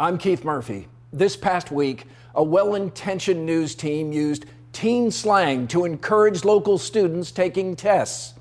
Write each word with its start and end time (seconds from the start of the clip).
I'm 0.00 0.16
Keith 0.16 0.46
Murphy. 0.46 0.88
This 1.12 1.36
past 1.36 1.70
week, 1.70 2.06
a 2.34 2.42
well 2.42 2.74
intentioned 2.74 3.44
news 3.44 3.74
team 3.74 4.12
used 4.12 4.46
teen 4.72 5.10
slang 5.10 5.68
to 5.68 5.84
encourage 5.84 6.42
local 6.42 6.78
students 6.78 7.30
taking 7.30 7.76
tests. 7.76 8.32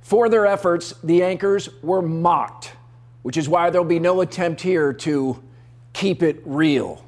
For 0.00 0.30
their 0.30 0.46
efforts, 0.46 0.94
the 1.04 1.22
anchors 1.22 1.68
were 1.82 2.00
mocked, 2.00 2.72
which 3.20 3.36
is 3.36 3.50
why 3.50 3.68
there'll 3.68 3.86
be 3.86 3.98
no 3.98 4.22
attempt 4.22 4.62
here 4.62 4.94
to 4.94 5.42
keep 5.92 6.22
it 6.22 6.40
real. 6.46 7.04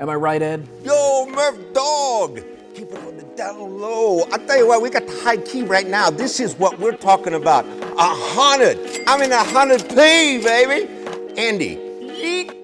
Am 0.00 0.10
I 0.10 0.16
right, 0.16 0.42
Ed? 0.42 0.68
Yo, 0.82 1.28
Murph 1.30 1.72
dog! 1.72 2.42
Keep 2.74 2.90
it 2.90 2.98
on 2.98 3.16
the 3.16 3.22
down 3.36 3.78
low. 3.78 4.24
I 4.32 4.38
tell 4.38 4.58
you 4.58 4.66
what, 4.66 4.82
we 4.82 4.90
got 4.90 5.06
the 5.06 5.20
high 5.22 5.36
key 5.36 5.62
right 5.62 5.86
now. 5.86 6.10
This 6.10 6.40
is 6.40 6.56
what 6.56 6.80
we're 6.80 6.96
talking 6.96 7.34
about. 7.34 7.64
A 7.64 8.12
hundred. 8.12 9.04
I'm 9.06 9.22
in 9.22 9.30
a 9.30 9.44
hundred 9.44 9.88
P, 9.88 10.42
baby. 10.42 10.88
Andy, 11.38 11.76
yeet. 11.76 12.55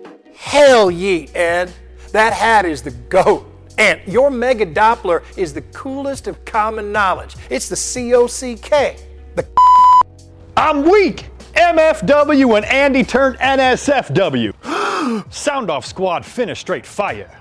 Hell 0.52 0.90
ye, 0.90 1.30
Ed. 1.34 1.72
That 2.10 2.34
hat 2.34 2.66
is 2.66 2.82
the 2.82 2.90
GOAT. 2.90 3.50
And 3.78 4.02
your 4.06 4.30
Mega 4.30 4.66
Doppler 4.66 5.22
is 5.34 5.54
the 5.54 5.62
coolest 5.62 6.28
of 6.28 6.44
common 6.44 6.92
knowledge. 6.92 7.36
It's 7.48 7.70
the 7.70 7.74
COCK. 7.74 8.98
The 9.34 9.46
I'm 10.58 10.82
weak. 10.82 11.30
MFW 11.54 12.54
and 12.58 12.66
Andy 12.66 13.02
turned 13.02 13.38
NSFW. 13.38 15.32
Sound 15.32 15.70
off 15.70 15.86
squad 15.86 16.22
finish 16.22 16.60
straight 16.60 16.84
fire. 16.84 17.34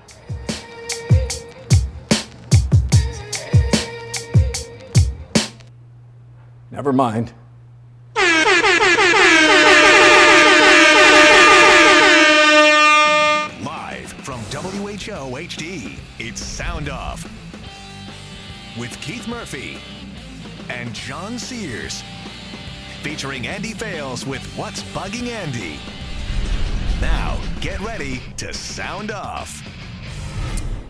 Never 6.70 6.94
mind. 6.94 7.34
HD, 15.32 15.98
it's 16.18 16.42
Sound 16.42 16.90
Off. 16.90 17.24
With 18.78 18.94
Keith 19.00 19.26
Murphy 19.26 19.78
and 20.68 20.92
John 20.92 21.38
Sears. 21.38 22.02
Featuring 23.02 23.46
Andy 23.46 23.72
Fales 23.72 24.26
with 24.26 24.44
What's 24.56 24.82
Bugging 24.94 25.28
Andy. 25.28 25.78
Now, 27.00 27.40
get 27.60 27.80
ready 27.80 28.20
to 28.36 28.52
sound 28.52 29.10
off. 29.10 29.66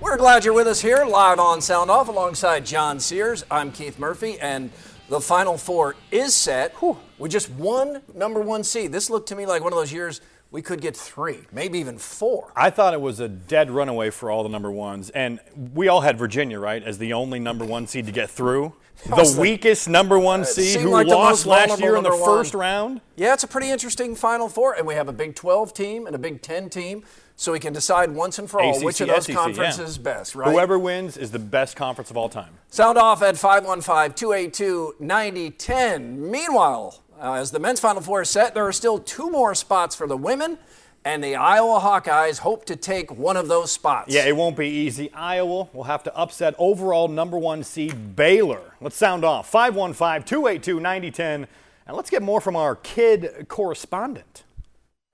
We're 0.00 0.16
glad 0.16 0.44
you're 0.44 0.54
with 0.54 0.66
us 0.66 0.80
here 0.80 1.04
live 1.04 1.38
on 1.38 1.60
Sound 1.60 1.90
Off 1.90 2.08
alongside 2.08 2.66
John 2.66 2.98
Sears. 2.98 3.44
I'm 3.48 3.70
Keith 3.70 3.98
Murphy, 3.98 4.40
and 4.40 4.70
the 5.08 5.20
Final 5.20 5.56
Four 5.56 5.94
is 6.10 6.34
set 6.34 6.74
with 7.18 7.30
just 7.30 7.48
one 7.50 8.02
number 8.12 8.40
one 8.40 8.64
seed. 8.64 8.90
This 8.90 9.08
looked 9.08 9.28
to 9.28 9.36
me 9.36 9.46
like 9.46 9.62
one 9.62 9.72
of 9.72 9.78
those 9.78 9.92
years 9.92 10.20
we 10.52 10.60
could 10.60 10.82
get 10.82 10.94
three, 10.94 11.40
maybe 11.50 11.78
even 11.78 11.96
four. 11.96 12.52
I 12.54 12.68
thought 12.68 12.92
it 12.92 13.00
was 13.00 13.20
a 13.20 13.28
dead 13.28 13.70
runaway 13.70 14.10
for 14.10 14.30
all 14.30 14.42
the 14.42 14.50
number 14.50 14.70
ones, 14.70 15.08
and 15.10 15.40
we 15.74 15.88
all 15.88 16.02
had 16.02 16.18
Virginia, 16.18 16.60
right, 16.60 16.82
as 16.82 16.98
the 16.98 17.14
only 17.14 17.40
number 17.40 17.64
one 17.64 17.86
seed 17.86 18.04
to 18.06 18.12
get 18.12 18.30
through. 18.30 18.74
The 19.04 19.36
weakest 19.40 19.88
number 19.88 20.16
one 20.16 20.44
seed 20.44 20.80
who 20.80 20.90
like 20.90 21.08
lost 21.08 21.44
last 21.44 21.80
year 21.80 21.96
in 21.96 22.04
the 22.04 22.10
vulnerable 22.10 22.36
first 22.36 22.54
one. 22.54 22.60
round. 22.60 23.00
Yeah, 23.16 23.32
it's 23.32 23.42
a 23.42 23.48
pretty 23.48 23.68
interesting 23.70 24.14
Final 24.14 24.48
Four, 24.48 24.74
and 24.74 24.86
we 24.86 24.94
have 24.94 25.08
a 25.08 25.12
Big 25.12 25.34
12 25.34 25.74
team 25.74 26.06
and 26.06 26.14
a 26.14 26.18
Big 26.18 26.40
10 26.40 26.70
team, 26.70 27.02
so 27.34 27.50
we 27.50 27.58
can 27.58 27.72
decide 27.72 28.12
once 28.12 28.38
and 28.38 28.48
for 28.48 28.60
all 28.60 28.76
ACC, 28.76 28.84
which 28.84 29.00
of 29.00 29.08
those 29.08 29.24
SEC, 29.24 29.34
conferences 29.34 29.78
yeah. 29.78 29.86
is 29.86 29.98
best, 29.98 30.34
right? 30.36 30.52
Whoever 30.52 30.78
wins 30.78 31.16
is 31.16 31.32
the 31.32 31.40
best 31.40 31.74
conference 31.74 32.10
of 32.10 32.16
all 32.16 32.28
time. 32.28 32.50
Sound 32.68 32.96
off 32.96 33.22
at 33.22 33.36
515 33.36 34.14
282 34.14 34.94
9010. 35.00 36.30
Meanwhile, 36.30 37.02
uh, 37.22 37.34
as 37.34 37.52
the 37.52 37.60
men's 37.60 37.78
Final 37.78 38.02
Four 38.02 38.22
is 38.22 38.30
set, 38.30 38.52
there 38.54 38.66
are 38.66 38.72
still 38.72 38.98
two 38.98 39.30
more 39.30 39.54
spots 39.54 39.94
for 39.94 40.08
the 40.08 40.16
women, 40.16 40.58
and 41.04 41.22
the 41.22 41.36
Iowa 41.36 41.80
Hawkeyes 41.80 42.38
hope 42.38 42.64
to 42.66 42.74
take 42.74 43.12
one 43.16 43.36
of 43.36 43.46
those 43.46 43.70
spots. 43.70 44.12
Yeah, 44.12 44.26
it 44.26 44.36
won't 44.36 44.56
be 44.56 44.68
easy. 44.68 45.12
Iowa 45.12 45.68
will 45.72 45.84
have 45.84 46.02
to 46.04 46.16
upset 46.16 46.54
overall 46.58 47.06
number 47.06 47.38
one 47.38 47.62
seed 47.62 48.16
Baylor. 48.16 48.74
Let's 48.80 48.96
sound 48.96 49.24
off 49.24 49.48
515 49.48 50.24
282 50.26 50.80
9010. 50.80 51.46
And 51.86 51.96
let's 51.96 52.10
get 52.10 52.22
more 52.22 52.40
from 52.40 52.56
our 52.56 52.76
kid 52.76 53.46
correspondent. 53.48 54.44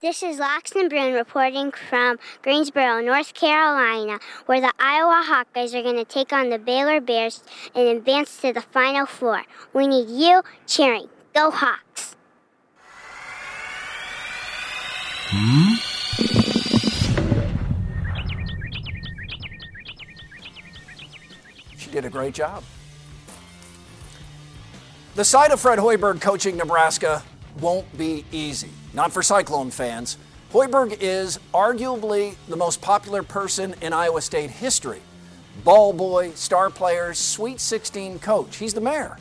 This 0.00 0.22
is 0.22 0.38
Loxton 0.38 0.88
Brune 0.88 1.12
reporting 1.12 1.72
from 1.72 2.18
Greensboro, 2.42 3.00
North 3.00 3.34
Carolina, 3.34 4.20
where 4.46 4.60
the 4.60 4.72
Iowa 4.78 5.24
Hawkeyes 5.26 5.74
are 5.74 5.82
going 5.82 5.96
to 5.96 6.04
take 6.04 6.32
on 6.32 6.50
the 6.50 6.58
Baylor 6.58 7.00
Bears 7.00 7.42
and 7.74 7.88
advance 7.88 8.40
to 8.42 8.52
the 8.52 8.60
Final 8.60 9.06
Four. 9.06 9.42
We 9.72 9.88
need 9.88 10.08
you 10.08 10.42
cheering. 10.66 11.08
Go 11.38 11.52
Hawks! 11.52 12.16
Hmm? 15.28 15.74
She 21.76 21.90
did 21.92 22.04
a 22.04 22.10
great 22.10 22.34
job. 22.34 22.64
The 25.14 25.24
sight 25.24 25.52
of 25.52 25.60
Fred 25.60 25.78
Hoiberg 25.78 26.20
coaching 26.20 26.56
Nebraska 26.56 27.22
won't 27.60 27.86
be 27.96 28.24
easy. 28.32 28.70
Not 28.92 29.12
for 29.12 29.22
Cyclone 29.22 29.70
fans. 29.70 30.18
Hoiberg 30.52 30.96
is 30.98 31.38
arguably 31.54 32.34
the 32.48 32.56
most 32.56 32.80
popular 32.80 33.22
person 33.22 33.76
in 33.80 33.92
Iowa 33.92 34.22
State 34.22 34.50
history. 34.50 35.02
Ball 35.62 35.92
boy, 35.92 36.32
star 36.32 36.68
player, 36.68 37.14
Sweet 37.14 37.60
16 37.60 38.18
coach. 38.18 38.56
He's 38.56 38.74
the 38.74 38.80
mayor. 38.80 39.18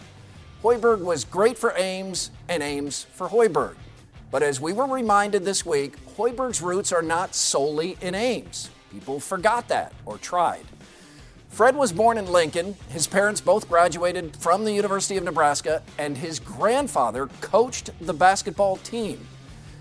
Hoiberg 0.63 1.01
was 1.01 1.23
great 1.23 1.57
for 1.57 1.73
Ames 1.77 2.31
and 2.49 2.63
Ames 2.63 3.05
for 3.13 3.29
Hoiberg. 3.29 3.75
But 4.31 4.41
as 4.41 4.59
we 4.59 4.73
were 4.73 4.87
reminded 4.87 5.45
this 5.45 5.65
week, 5.65 5.95
Hoiberg's 6.17 6.61
roots 6.61 6.91
are 6.91 7.03
not 7.03 7.35
solely 7.35 7.97
in 8.01 8.15
Ames. 8.15 8.69
People 8.91 9.19
forgot 9.19 9.67
that 9.67 9.93
or 10.05 10.17
tried. 10.17 10.65
Fred 11.49 11.75
was 11.75 11.93
born 11.93 12.17
in 12.17 12.31
Lincoln. 12.31 12.75
His 12.89 13.07
parents 13.07 13.39
both 13.39 13.69
graduated 13.69 14.35
from 14.35 14.65
the 14.65 14.73
University 14.73 15.15
of 15.17 15.23
Nebraska, 15.23 15.81
and 15.97 16.17
his 16.17 16.39
grandfather 16.39 17.27
coached 17.39 17.91
the 18.01 18.13
basketball 18.13 18.77
team. 18.77 19.27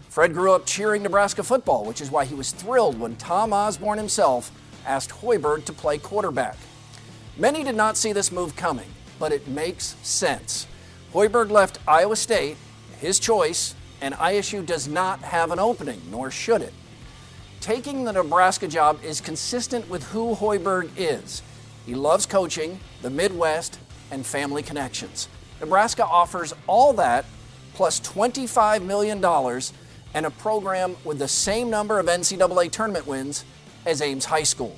Fred 0.09 0.33
grew 0.33 0.53
up 0.53 0.67
cheering 0.67 1.03
Nebraska 1.03 1.43
football, 1.43 1.85
which 1.85 2.01
is 2.01 2.11
why 2.11 2.25
he 2.25 2.35
was 2.35 2.53
thrilled 2.53 2.99
when 2.99 3.17
Tom 3.17 3.53
Osborne 3.53 3.99
himself 3.99 4.51
asked 4.87 5.11
Hoiberg 5.11 5.65
to 5.65 5.73
play 5.73 5.99
quarterback. 5.99 6.57
Many 7.37 7.65
did 7.65 7.77
not 7.77 7.97
see 7.97 8.13
this 8.13 8.33
move 8.33 8.57
coming, 8.57 8.89
but 9.19 9.33
it 9.33 9.47
makes 9.49 9.97
sense. 10.03 10.67
Hoiberg 11.13 11.51
left 11.51 11.79
Iowa 11.87 12.17
State, 12.17 12.57
his 12.99 13.19
choice, 13.19 13.75
and 14.01 14.15
ISU 14.15 14.65
does 14.65 14.87
not 14.87 15.21
have 15.21 15.51
an 15.51 15.59
opening, 15.59 16.01
nor 16.11 16.31
should 16.31 16.63
it. 16.63 16.75
Taking 17.61 18.05
the 18.05 18.13
Nebraska 18.13 18.69
job 18.69 18.99
is 19.03 19.21
consistent 19.21 19.89
with 19.89 20.05
who 20.05 20.35
Hoiberg 20.35 20.91
is. 20.97 21.43
He 21.87 21.95
loves 21.95 22.27
coaching, 22.27 22.81
the 23.03 23.11
Midwest, 23.11 23.79
and 24.11 24.25
family 24.25 24.63
connections. 24.63 25.29
Nebraska 25.61 26.05
offers 26.05 26.53
all 26.67 26.93
that 26.95 27.25
plus 27.75 28.01
$25 28.01 28.83
million 28.83 29.25
and 30.15 30.27
a 30.27 30.31
program 30.31 30.97
with 31.05 31.19
the 31.19 31.29
same 31.29 31.71
number 31.71 31.99
of 31.99 32.07
NCAA 32.07 32.71
tournament 32.71 33.07
wins 33.07 33.45
as 33.85 34.01
Ames 34.01 34.25
High 34.25 34.43
School. 34.43 34.77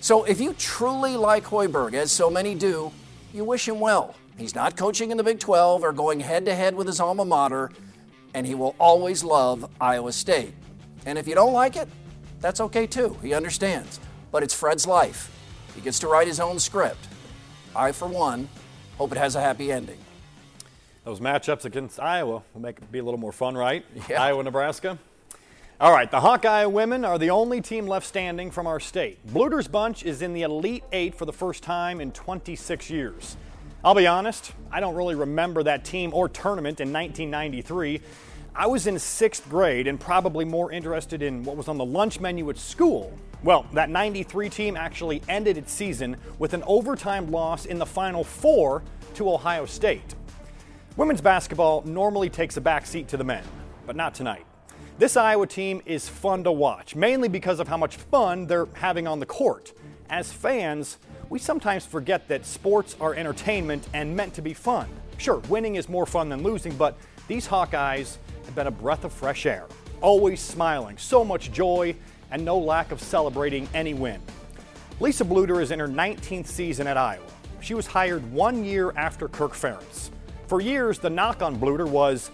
So 0.00 0.24
if 0.24 0.40
you 0.40 0.52
truly 0.54 1.16
like 1.16 1.44
Hoiberg, 1.44 1.94
as 1.94 2.10
so 2.10 2.28
many 2.28 2.54
do, 2.54 2.92
you 3.32 3.44
wish 3.44 3.66
him 3.66 3.80
well. 3.80 4.14
He's 4.36 4.54
not 4.54 4.76
coaching 4.76 5.10
in 5.10 5.16
the 5.16 5.24
Big 5.24 5.38
12 5.38 5.82
or 5.82 5.92
going 5.92 6.20
head 6.20 6.44
to 6.46 6.54
head 6.54 6.74
with 6.74 6.86
his 6.86 7.00
alma 7.00 7.24
mater, 7.24 7.70
and 8.34 8.46
he 8.46 8.54
will 8.54 8.74
always 8.78 9.22
love 9.22 9.70
Iowa 9.80 10.12
State. 10.12 10.54
And 11.06 11.18
if 11.18 11.26
you 11.26 11.34
don't 11.34 11.52
like 11.52 11.76
it, 11.76 11.88
that's 12.40 12.60
okay 12.60 12.86
too. 12.86 13.16
He 13.22 13.34
understands. 13.34 14.00
But 14.30 14.42
it's 14.42 14.54
Fred's 14.54 14.86
life. 14.86 15.30
He 15.74 15.80
gets 15.80 15.98
to 16.00 16.08
write 16.08 16.26
his 16.26 16.40
own 16.40 16.58
script. 16.58 17.06
I, 17.74 17.92
for 17.92 18.06
one, 18.08 18.48
hope 18.98 19.12
it 19.12 19.18
has 19.18 19.36
a 19.36 19.40
happy 19.40 19.72
ending. 19.72 19.98
Those 21.04 21.20
matchups 21.20 21.64
against 21.64 21.98
Iowa 21.98 22.42
will 22.54 22.60
make 22.60 22.78
it 22.78 22.92
be 22.92 22.98
a 23.00 23.04
little 23.04 23.18
more 23.18 23.32
fun, 23.32 23.56
right? 23.56 23.84
Yeah. 24.08 24.22
Iowa, 24.22 24.42
Nebraska. 24.42 24.98
All 25.82 25.90
right, 25.90 26.08
the 26.08 26.20
Hawkeye 26.20 26.64
women 26.66 27.04
are 27.04 27.18
the 27.18 27.30
only 27.30 27.60
team 27.60 27.88
left 27.88 28.06
standing 28.06 28.52
from 28.52 28.68
our 28.68 28.78
state. 28.78 29.18
Bluder's 29.26 29.66
bunch 29.66 30.04
is 30.04 30.22
in 30.22 30.32
the 30.32 30.42
Elite 30.42 30.84
Eight 30.92 31.12
for 31.12 31.24
the 31.24 31.32
first 31.32 31.64
time 31.64 32.00
in 32.00 32.12
26 32.12 32.88
years. 32.88 33.36
I'll 33.84 33.96
be 33.96 34.06
honest, 34.06 34.52
I 34.70 34.78
don't 34.78 34.94
really 34.94 35.16
remember 35.16 35.64
that 35.64 35.84
team 35.84 36.14
or 36.14 36.28
tournament 36.28 36.78
in 36.78 36.92
1993. 36.92 38.00
I 38.54 38.68
was 38.68 38.86
in 38.86 38.96
sixth 38.96 39.50
grade 39.50 39.88
and 39.88 39.98
probably 39.98 40.44
more 40.44 40.70
interested 40.70 41.20
in 41.20 41.42
what 41.42 41.56
was 41.56 41.66
on 41.66 41.78
the 41.78 41.84
lunch 41.84 42.20
menu 42.20 42.48
at 42.48 42.58
school. 42.58 43.12
Well, 43.42 43.66
that 43.72 43.90
93 43.90 44.50
team 44.50 44.76
actually 44.76 45.20
ended 45.28 45.58
its 45.58 45.72
season 45.72 46.16
with 46.38 46.54
an 46.54 46.62
overtime 46.64 47.32
loss 47.32 47.66
in 47.66 47.80
the 47.80 47.86
Final 47.86 48.22
Four 48.22 48.84
to 49.14 49.32
Ohio 49.32 49.66
State. 49.66 50.14
Women's 50.96 51.20
basketball 51.20 51.82
normally 51.84 52.30
takes 52.30 52.56
a 52.56 52.60
back 52.60 52.86
seat 52.86 53.08
to 53.08 53.16
the 53.16 53.24
men, 53.24 53.42
but 53.84 53.96
not 53.96 54.14
tonight. 54.14 54.46
This 54.98 55.16
Iowa 55.16 55.46
team 55.46 55.80
is 55.86 56.06
fun 56.06 56.44
to 56.44 56.52
watch, 56.52 56.94
mainly 56.94 57.28
because 57.28 57.60
of 57.60 57.66
how 57.66 57.78
much 57.78 57.96
fun 57.96 58.46
they're 58.46 58.68
having 58.74 59.06
on 59.06 59.20
the 59.20 59.26
court. 59.26 59.72
As 60.10 60.30
fans, 60.30 60.98
we 61.30 61.38
sometimes 61.38 61.86
forget 61.86 62.28
that 62.28 62.44
sports 62.44 62.94
are 63.00 63.14
entertainment 63.14 63.88
and 63.94 64.14
meant 64.14 64.34
to 64.34 64.42
be 64.42 64.52
fun. 64.52 64.88
Sure, 65.16 65.38
winning 65.48 65.76
is 65.76 65.88
more 65.88 66.04
fun 66.04 66.28
than 66.28 66.42
losing, 66.42 66.76
but 66.76 66.98
these 67.26 67.48
Hawkeyes 67.48 68.18
have 68.44 68.54
been 68.54 68.66
a 68.66 68.70
breath 68.70 69.04
of 69.04 69.12
fresh 69.14 69.46
air. 69.46 69.66
Always 70.02 70.40
smiling, 70.40 70.98
so 70.98 71.24
much 71.24 71.50
joy, 71.52 71.96
and 72.30 72.44
no 72.44 72.58
lack 72.58 72.92
of 72.92 73.00
celebrating 73.00 73.66
any 73.72 73.94
win. 73.94 74.20
Lisa 75.00 75.24
Bluder 75.24 75.62
is 75.62 75.70
in 75.70 75.78
her 75.78 75.88
19th 75.88 76.46
season 76.46 76.86
at 76.86 76.98
Iowa. 76.98 77.24
She 77.60 77.72
was 77.72 77.86
hired 77.86 78.30
one 78.30 78.62
year 78.62 78.92
after 78.96 79.26
Kirk 79.26 79.52
Ferentz. 79.52 80.10
For 80.48 80.60
years, 80.60 80.98
the 80.98 81.08
knock 81.08 81.40
on 81.40 81.58
Bluder 81.58 81.88
was 81.88 82.30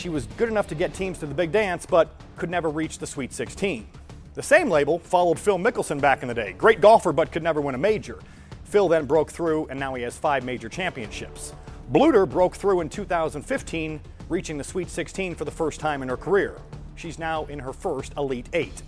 she 0.00 0.08
was 0.08 0.24
good 0.38 0.48
enough 0.48 0.66
to 0.68 0.74
get 0.74 0.94
teams 0.94 1.18
to 1.18 1.26
the 1.26 1.34
big 1.34 1.52
dance, 1.52 1.84
but 1.84 2.08
could 2.36 2.48
never 2.48 2.70
reach 2.70 2.98
the 2.98 3.06
Sweet 3.06 3.34
16. 3.34 3.86
The 4.32 4.42
same 4.42 4.70
label 4.70 4.98
followed 4.98 5.38
Phil 5.38 5.58
Mickelson 5.58 6.00
back 6.00 6.22
in 6.22 6.28
the 6.28 6.34
day. 6.34 6.54
Great 6.54 6.80
golfer, 6.80 7.12
but 7.12 7.30
could 7.30 7.42
never 7.42 7.60
win 7.60 7.74
a 7.74 7.78
major. 7.78 8.18
Phil 8.64 8.88
then 8.88 9.04
broke 9.04 9.30
through, 9.30 9.66
and 9.66 9.78
now 9.78 9.92
he 9.94 10.02
has 10.02 10.16
five 10.16 10.42
major 10.42 10.70
championships. 10.70 11.52
Bluder 11.92 12.26
broke 12.26 12.56
through 12.56 12.80
in 12.80 12.88
2015, 12.88 14.00
reaching 14.30 14.56
the 14.56 14.64
Sweet 14.64 14.88
16 14.88 15.34
for 15.34 15.44
the 15.44 15.50
first 15.50 15.80
time 15.80 16.02
in 16.02 16.08
her 16.08 16.16
career. 16.16 16.56
She's 16.96 17.18
now 17.18 17.44
in 17.46 17.58
her 17.58 17.74
first 17.74 18.14
Elite 18.16 18.48
Eight. 18.54 18.82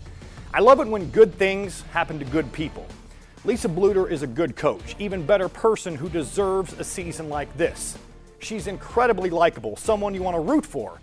I 0.54 0.60
love 0.60 0.80
it 0.80 0.86
when 0.86 1.10
good 1.10 1.34
things 1.34 1.82
happen 1.92 2.18
to 2.20 2.24
good 2.24 2.50
people. 2.52 2.86
Lisa 3.44 3.68
Bluder 3.68 4.10
is 4.10 4.22
a 4.22 4.26
good 4.26 4.56
coach, 4.56 4.96
even 4.98 5.26
better 5.26 5.48
person 5.48 5.94
who 5.94 6.08
deserves 6.08 6.72
a 6.78 6.84
season 6.84 7.28
like 7.28 7.54
this. 7.58 7.98
She's 8.42 8.66
incredibly 8.66 9.30
likable, 9.30 9.76
someone 9.76 10.14
you 10.14 10.22
want 10.22 10.34
to 10.36 10.40
root 10.40 10.66
for, 10.66 10.98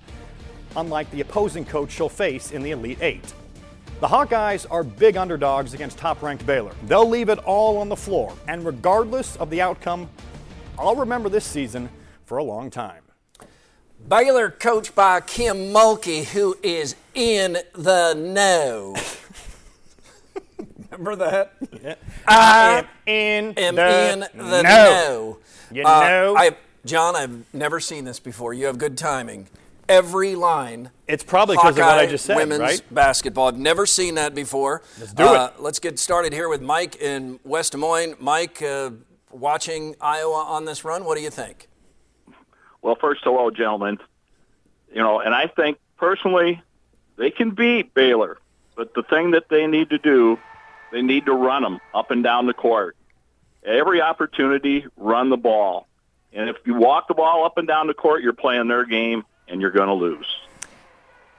unlike 0.75 1.09
the 1.12 1.21
opposing 1.21 1.63
coach 1.65 1.91
she'll 1.91 2.09
face 2.09 2.51
in 2.51 2.62
the 2.63 2.71
Elite 2.71 3.00
Eight. 3.01 3.33
The 4.01 4.07
Hawkeyes 4.07 4.65
are 4.69 4.83
big 4.83 5.15
underdogs 5.18 5.74
against 5.74 5.97
top 5.97 6.21
ranked 6.21 6.45
Baylor. 6.45 6.74
They'll 6.86 7.07
leave 7.07 7.30
it 7.30 7.39
all 7.39 7.77
on 7.77 7.88
the 7.89 7.95
floor, 7.95 8.33
and 8.47 8.65
regardless 8.65 9.36
of 9.38 9.50
the 9.50 9.62
outcome, 9.62 10.09
I'll 10.77 10.95
remember 10.95 11.30
this 11.30 11.45
season 11.45 11.89
for 12.25 12.38
a 12.38 12.44
long 12.44 12.69
time. 12.69 13.03
Baylor 14.07 14.50
coached 14.50 14.94
by 14.95 15.21
Kim 15.21 15.74
Mulkey, 15.74 16.25
who 16.25 16.57
is 16.62 16.95
in 17.13 17.57
the 17.74 18.13
know. 18.13 18.95
Remember 20.91 21.15
that? 21.18 21.53
Yeah. 21.83 21.95
I 22.27 22.80
am 22.80 22.86
in 23.06 23.53
am 23.57 23.75
the, 23.75 24.12
in 24.13 24.19
the 24.19 24.62
know. 24.63 24.63
know. 24.63 25.38
You 25.71 25.83
Uh, 25.86 26.00
know? 26.01 26.36
I, 26.38 26.57
John, 26.86 27.16
I've 27.16 27.54
never 27.54 27.80
seen 27.80 28.06
this 28.06 28.20
before. 28.20 28.54
You 28.54 28.66
have 28.68 28.78
good 28.78 28.98
timing. 28.98 29.48
Every 29.88 30.36
line. 30.36 30.92
It's 31.08 31.24
probably 31.24 31.56
because 31.56 31.78
of 31.78 31.84
what 31.84 31.98
I 31.98 32.06
just 32.06 32.26
said, 32.26 32.38
women's 32.38 32.60
right? 32.60 32.81
basketball. 32.92 33.48
I've 33.48 33.58
never 33.58 33.86
seen 33.86 34.16
that 34.16 34.36
before. 34.36 34.84
Let's 35.00 35.14
do 35.14 35.34
it. 35.34 35.54
Let's 35.60 35.80
get 35.80 35.98
started 35.98 36.31
here 36.31 36.48
with 36.48 36.62
Mike 36.62 36.96
in 36.98 37.40
West 37.44 37.72
Des 37.72 37.80
Moines. 37.80 38.16
Mike, 38.20 38.62
uh, 38.62 38.92
watching 39.31 39.96
Iowa 40.00 40.44
on 40.48 40.66
this 40.66 40.86
run, 40.86 41.06
what 41.06 41.18
do 41.18 41.24
you 41.24 41.31
think? 41.31 41.68
Well, 42.82 42.96
first, 42.96 43.22
hello, 43.24 43.50
gentlemen. 43.50 43.98
You 44.94 45.02
know, 45.02 45.20
and 45.20 45.34
I 45.34 45.48
think 45.48 45.80
personally, 45.98 46.62
they 47.18 47.32
can 47.32 47.52
beat 47.52 47.94
Baylor, 47.94 48.38
but 48.75 48.94
the 48.94 49.04
thing 49.04 49.32
that 49.32 49.50
they 49.50 49.68
need 49.68 49.90
to 49.90 49.98
do, 49.98 50.40
they 50.92 51.02
need 51.02 51.25
to 51.25 51.34
run 51.34 51.64
them 51.64 51.80
up 51.94 52.12
and 52.12 52.24
down 52.24 52.46
the 52.46 52.54
court. 52.54 52.96
Every 53.64 54.02
opportunity, 54.02 54.86
run 54.96 55.30
the 55.30 55.38
ball. 55.38 55.88
And 56.34 56.50
if 56.50 56.58
you 56.66 56.76
walk 56.76 57.08
the 57.08 57.14
ball 57.14 57.46
up 57.46 57.58
and 57.58 57.68
down 57.68 57.88
the 57.88 57.94
court, 57.94 58.22
you're 58.22 58.34
playing 58.34 58.68
their 58.68 58.86
game, 58.86 59.26
and 59.48 59.60
you're 59.62 59.72
going 59.72 59.88
to 59.88 59.94
lose. 59.94 60.28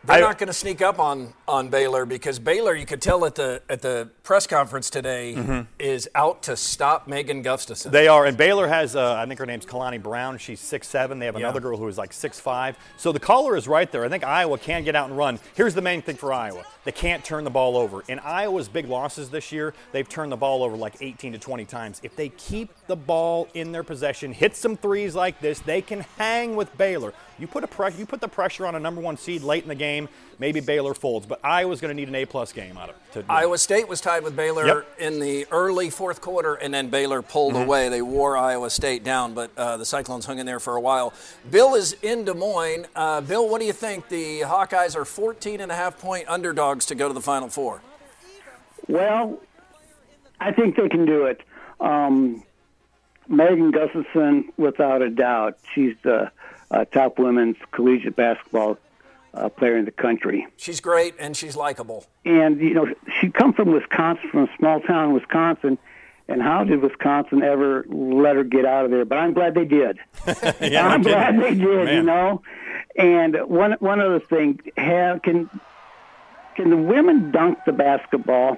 They're 0.03 0.17
I- 0.17 0.21
not 0.21 0.39
going 0.39 0.47
to 0.47 0.55
sneak 0.55 0.81
up 0.81 0.99
on, 0.99 1.35
on 1.47 1.69
Baylor 1.69 2.07
because 2.07 2.39
Baylor, 2.39 2.75
you 2.75 2.87
could 2.87 3.03
tell 3.03 3.27
at 3.27 3.35
the 3.35 3.61
at 3.69 3.83
the 3.83 4.09
press 4.23 4.47
conference 4.47 4.89
today, 4.89 5.67
is 5.79 6.09
out 6.15 6.43
to 6.45 6.57
stop 6.57 7.07
Megan 7.07 7.43
Gustafson. 7.43 7.91
Mm-hmm. 7.91 7.97
They 7.97 8.09
are, 8.09 8.25
and 8.25 8.35
Baylor 8.35 8.67
has, 8.67 8.97
uh, 8.97 9.15
I 9.15 9.27
think 9.27 9.39
her 9.39 9.45
name's 9.45 9.67
Kalani 9.67 10.03
Brown. 10.03 10.39
She's 10.39 10.59
six 10.59 10.89
seven. 10.89 11.19
They 11.19 11.27
have 11.27 11.37
another 11.37 11.61
girl 11.61 11.77
who 11.77 11.87
is 11.87 11.99
like 11.99 12.15
six 12.15 12.41
five. 12.41 12.79
So 12.97 13.13
the 13.13 13.21
caller 13.21 13.59
is 13.59 13.69
right 13.69 13.93
there. 13.93 14.03
I 14.03 14.09
think 14.09 14.25
Iowa 14.25 14.57
can 14.57 14.85
get 14.85 14.97
out 14.97 15.11
and 15.11 15.19
run. 15.19 15.39
Here's 15.55 15.75
the 15.75 15.83
main 15.83 16.01
thing 16.01 16.17
for 16.17 16.33
Iowa: 16.33 16.65
they 16.85 16.93
can't 16.93 17.25
turn 17.25 17.45
the 17.45 17.51
ball 17.51 17.77
over. 17.77 18.03
In 18.09 18.19
Iowa's 18.21 18.69
big 18.69 18.87
losses 18.89 19.29
this 19.31 19.53
year, 19.53 19.75
they've 19.93 20.09
turned 20.09 20.33
the 20.33 20.37
ball 20.37 20.63
over 20.63 20.77
like 20.77 20.97
18 21.01 21.33
to 21.33 21.39
20 21.39 21.65
times. 21.67 22.01
If 22.03 22.17
they 22.17 22.31
keep 22.31 22.71
the 22.87 22.97
ball 22.97 23.49
in 23.55 23.73
their 23.73 23.83
possession, 23.85 24.33
hit 24.33 24.57
some 24.57 24.77
threes 24.77 25.15
like 25.15 25.41
this, 25.41 25.59
they 25.61 25.83
can 25.83 26.01
hang 26.19 26.57
with 26.57 26.77
Baylor. 26.79 27.13
You 27.39 27.47
put 27.47 27.65
a 27.65 27.93
you 27.97 28.05
put 28.05 28.21
the 28.21 28.29
pressure 28.29 28.67
on 28.67 28.75
a 28.75 28.81
number 28.81 29.01
one 29.01 29.17
seed 29.17 29.43
late 29.43 29.63
in 29.63 29.69
the 29.71 29.75
game, 29.75 30.11
maybe 30.39 30.61
Baylor 30.61 30.93
folds. 30.93 31.25
But 31.27 31.41
Iowa's 31.43 31.81
going 31.81 31.89
to 31.91 31.95
need 31.99 32.09
an 32.09 32.15
A 32.15 32.27
plus 32.27 32.53
game 32.53 32.77
out 32.77 32.91
of 32.91 32.97
it. 32.97 33.13
to- 33.13 33.25
Iowa 33.33 33.57
State 33.57 33.89
was 33.89 34.01
tied 34.03 34.23
with 34.25 34.37
Baylor 34.37 34.67
Yep. 34.67 34.87
in 34.99 35.21
the 35.21 35.47
early 35.51 35.89
fourth 35.89 36.21
quarter, 36.21 36.55
and 36.57 36.73
then 36.73 36.89
Baylor 36.91 37.23
pulled 37.23 37.55
Mm-hmm. 37.55 37.63
away. 37.63 37.89
They 37.89 38.03
wore 38.03 38.37
Iowa 38.37 38.69
State 38.69 39.05
down, 39.05 39.33
but 39.33 39.51
uh, 39.57 39.79
the 39.79 39.87
Cyclones 39.87 40.27
hung 40.27 40.39
in 40.39 40.45
there 40.45 40.61
for 40.61 40.77
a 40.77 40.81
while. 40.81 41.15
Bill 41.51 41.75
is 41.75 41.97
in 42.03 42.25
Des 42.27 42.35
Moines. 42.35 42.87
Uh, 42.95 43.23
Bill, 43.23 43.49
what 43.49 43.61
do 43.61 43.67
you 43.67 43.73
think? 43.73 44.09
The 44.11 44.41
Hawkeyes 44.41 44.95
are 44.95 45.07
14 45.07 45.61
and 45.63 45.73
a 45.73 45.75
half 45.75 45.99
point 45.99 46.27
underdogs 46.29 46.80
to 46.87 46.95
go 46.95 47.09
to 47.09 47.15
the 47.15 47.21
Final 47.21 47.49
Four. 47.49 47.83
Well, 48.89 49.41
I 50.41 50.53
think 50.53 50.77
they 50.77 50.89
can 50.89 51.05
do 51.07 51.25
it. 51.27 51.43
Um, 51.81 52.43
Megan 53.29 53.71
Gustafson, 53.71 54.53
without 54.57 55.03
a 55.03 55.11
doubt, 55.11 55.59
she's 55.75 55.95
the 56.03 56.31
uh, 56.71 56.85
top 56.87 57.19
women's 57.19 57.57
collegiate 57.73 58.17
basketball 58.17 58.79
uh, 59.35 59.49
player 59.49 59.77
in 59.77 59.85
the 59.85 59.93
country. 59.93 60.47
She's 60.57 60.81
great 60.81 61.15
and 61.19 61.37
she's 61.37 61.55
likable. 61.57 62.07
And 62.25 62.61
you 62.61 62.75
know, 62.75 62.87
she 63.21 63.31
come 63.31 63.53
from 63.53 63.71
Wisconsin, 63.73 64.29
from 64.31 64.45
a 64.45 64.57
small 64.59 64.81
town 64.81 65.11
in 65.11 65.15
Wisconsin. 65.15 65.79
And 66.29 66.41
how 66.41 66.63
did 66.63 66.81
Wisconsin 66.81 67.43
ever 67.43 67.85
let 67.89 68.37
her 68.37 68.45
get 68.45 68.65
out 68.65 68.85
of 68.85 68.93
there? 68.93 69.05
But 69.05 69.19
I'm 69.19 69.33
glad 69.35 69.55
they 69.55 69.65
did. 69.65 69.99
Yeah, 70.61 70.87
I'm 70.87 71.03
glad 71.03 71.41
they 71.41 71.55
did. 71.55 71.89
You 71.89 72.03
know. 72.03 72.43
And 72.97 73.37
one 73.47 73.73
one 73.81 74.01
other 74.01 74.21
thing, 74.21 74.61
have 74.77 75.23
can 75.23 75.49
can 76.61 76.71
the 76.71 76.77
women 76.77 77.31
dunk 77.31 77.59
the 77.67 77.73
basketball? 77.73 78.57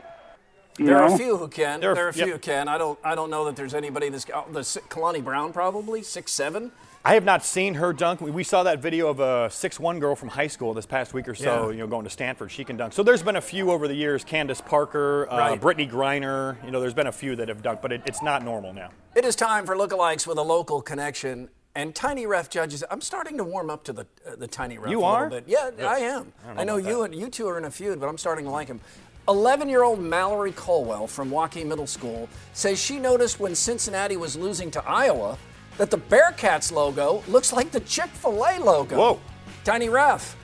You 0.79 0.87
There 0.87 0.99
are 1.03 1.15
a 1.15 1.19
few 1.19 1.37
who 1.37 1.49
can. 1.49 1.81
There 1.81 1.95
There 1.95 2.05
are- 2.05 2.07
are, 2.07 2.11
a 2.11 2.13
few 2.15 2.25
yep. 2.27 2.33
who 2.35 2.39
can. 2.39 2.67
I 2.67 2.79
don't. 2.79 2.99
I 3.05 3.15
don't 3.15 3.29
know 3.31 3.45
that 3.45 3.57
there's 3.57 3.75
anybody 3.75 4.09
that's 4.09 4.25
got 4.25 4.53
the 4.53 4.61
Kalani 4.61 5.23
Brown 5.23 5.53
probably 5.53 6.03
six 6.03 6.33
seven. 6.33 6.73
I 7.05 7.15
have 7.15 7.25
not 7.25 7.45
seen 7.45 7.75
her 7.75 7.93
dunk. 7.93 8.21
We- 8.21 8.31
We 8.31 8.45
saw 8.45 8.63
that 8.63 8.79
video 8.79 9.09
of 9.09 9.19
a 9.21 9.51
six-one 9.51 9.99
girl 9.99 10.15
from 10.17 10.29
high 10.31 10.47
school 10.47 10.73
this 10.73 10.87
past 10.87 11.13
week 11.13 11.29
or 11.29 11.35
so, 11.35 11.67
Yeah. 11.69 11.73
you 11.73 11.79
know, 11.81 11.87
going 11.89 12.05
to 12.05 12.11
Stanford. 12.11 12.51
She 12.53 12.65
can 12.65 12.77
dunk. 12.77 12.93
So 12.95 13.03
there's 13.03 13.23
been 13.23 13.37
a 13.37 13.41
few 13.41 13.71
over 13.71 13.87
the 13.89 13.95
years. 13.95 14.25
Candace 14.25 14.61
Parker, 14.63 15.29
uh, 15.31 15.37
Right. 15.37 15.61
Brittney 15.61 15.91
Griner. 15.91 16.57
You 16.65 16.71
know, 16.71 16.81
there's 16.81 16.95
been 16.95 17.09
a 17.09 17.13
few 17.13 17.37
that 17.37 17.49
have 17.49 17.61
dunked, 17.61 17.83
but 17.83 17.93
it, 17.93 18.03
it's 18.07 18.23
not 18.23 18.43
normal 18.45 18.73
now. 18.73 18.91
It 19.15 19.25
is 19.25 19.35
time 19.37 19.67
for 19.67 19.75
lookalikes 19.77 20.27
with 20.27 20.39
a 20.39 20.43
local 20.43 20.81
connection. 20.81 21.51
And 21.75 21.95
Tiny 21.95 22.27
Ref 22.27 22.51
judges. 22.51 22.85
I'm 22.91 23.01
starting 23.01 23.39
to 23.39 23.45
warm 23.45 23.71
up 23.71 23.83
to 23.85 23.93
the 23.95 24.07
uh, 24.27 24.37
the 24.37 24.47
Tiny 24.47 24.77
Ref 24.79 24.91
You 24.91 24.99
a 24.99 25.01
little 25.01 25.15
are? 25.17 25.31
bit. 25.31 25.45
Yeah, 25.47 25.71
I 25.81 25.99
am. 26.01 26.33
I 26.47 26.61
I 26.61 26.65
know 26.65 26.77
you 26.77 26.99
that. 26.99 27.03
and 27.05 27.15
you 27.15 27.29
two 27.31 27.49
are 27.49 27.57
in 27.57 27.65
a 27.65 27.71
feud, 27.71 27.99
but 27.99 28.09
I'm 28.09 28.19
starting 28.19 28.45
to 28.45 28.51
like 28.51 28.69
him. 28.69 28.81
11-year-old 29.29 30.01
Mallory 30.01 30.51
Colwell 30.53 31.07
from 31.07 31.31
Waukee 31.31 31.65
Middle 31.65 31.87
School 31.87 32.29
says 32.55 32.83
she 32.83 32.99
noticed 32.99 33.39
when 33.39 33.55
Cincinnati 33.55 34.17
was 34.17 34.37
losing 34.37 34.69
to 34.73 34.85
Iowa 34.85 35.39
that 35.79 35.91
the 35.93 35.99
Bearcats 35.99 36.73
logo 36.73 37.23
looks 37.29 37.53
like 37.53 37.71
the 37.71 37.79
Chick-fil-A 37.81 38.59
logo. 38.59 38.97
Whoa. 38.97 39.21
Tiny 39.65 39.89
Ref. 39.89 40.37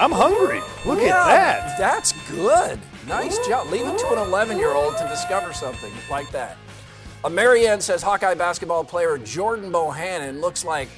I'm 0.00 0.10
hungry. 0.10 0.60
Look 0.84 1.00
Yeah, 1.00 1.16
at 1.28 1.28
that. 1.28 1.78
That's 1.78 2.12
good. 2.28 2.78
Nice 3.06 3.38
job. 3.46 3.68
Leave 3.70 3.86
it 3.86 3.96
to 4.00 4.06
an 4.12 4.18
11 4.18 4.58
year 4.58 4.72
old 4.74 4.98
to 4.98 5.06
discover 5.08 5.52
something 5.52 5.92
like 6.10 6.28
that. 6.32 6.56
A 7.24 7.30
Marianne 7.30 7.80
says 7.80 8.00
Hawkeye 8.00 8.34
basketball 8.34 8.84
player 8.84 9.18
Jordan 9.18 9.72
Bohannon 9.72 10.40
looks 10.40 10.64
like 10.64 10.88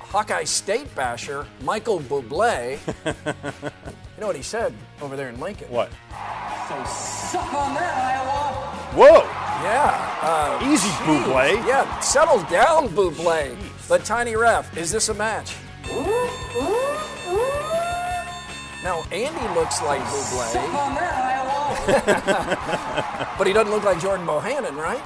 Hawkeye 0.00 0.44
State 0.44 0.92
basher 0.96 1.46
Michael 1.62 2.00
Bublé. 2.00 2.78
you 3.06 4.20
know 4.20 4.26
what 4.26 4.34
he 4.34 4.42
said 4.42 4.74
over 5.00 5.14
there 5.16 5.28
in 5.28 5.38
Lincoln? 5.38 5.68
What? 5.70 5.90
So 6.68 6.84
suck 6.84 7.54
on 7.54 7.74
that, 7.74 7.94
Iowa! 7.96 8.68
Whoa. 8.96 9.22
Yeah. 9.62 10.18
Uh, 10.20 10.72
Easy, 10.72 10.88
geez. 10.88 10.98
Bublé. 10.98 11.66
Yeah, 11.66 12.00
settle 12.00 12.42
down, 12.44 12.88
Bublé. 12.88 13.56
But 13.88 14.04
Tiny 14.04 14.34
Ref, 14.34 14.76
is 14.76 14.90
this 14.90 15.08
a 15.10 15.14
match? 15.14 15.54
Now, 18.82 19.04
Andy 19.12 19.54
looks 19.54 19.80
like 19.82 20.04
Suck 20.08 21.27
Bublé, 21.76 21.94
on 21.94 22.04
that, 22.06 22.58
Iowa! 23.18 23.34
but 23.38 23.46
he 23.46 23.52
doesn't 23.52 23.72
look 23.72 23.84
like 23.84 24.00
Jordan 24.00 24.26
Bohannon, 24.26 24.76
right? 24.76 25.02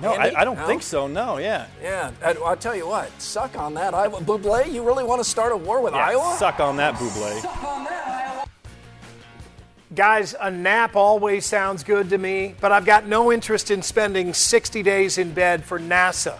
No, 0.00 0.12
I, 0.14 0.32
I 0.40 0.44
don't 0.44 0.56
No? 0.56 0.66
think 0.66 0.82
so. 0.82 1.06
No, 1.06 1.36
yeah. 1.36 1.66
Yeah, 1.82 2.12
I, 2.24 2.32
I'll 2.44 2.56
tell 2.56 2.74
you 2.74 2.86
what. 2.86 3.10
Suck 3.20 3.58
on 3.58 3.74
that, 3.74 3.92
Iowa. 3.92 4.20
Buble, 4.20 4.72
you 4.72 4.82
really 4.82 5.04
want 5.04 5.20
to 5.22 5.28
start 5.28 5.52
a 5.52 5.56
war 5.56 5.82
with 5.82 5.92
Yeah, 5.92 6.06
Iowa? 6.06 6.34
Suck 6.38 6.60
on 6.60 6.76
that, 6.78 6.94
Buble. 6.94 7.40
Suck 7.42 7.62
on 7.64 7.84
that, 7.84 8.06
Iowa. 8.06 8.46
Guys, 9.94 10.34
a 10.40 10.50
nap 10.50 10.96
always 10.96 11.44
sounds 11.44 11.84
good 11.84 12.08
to 12.08 12.16
me, 12.16 12.54
but 12.62 12.72
I've 12.72 12.86
got 12.86 13.06
no 13.06 13.30
interest 13.30 13.70
in 13.70 13.82
spending 13.82 14.32
60 14.32 14.82
days 14.82 15.18
in 15.18 15.34
bed 15.34 15.62
for 15.62 15.78
NASA. 15.78 16.38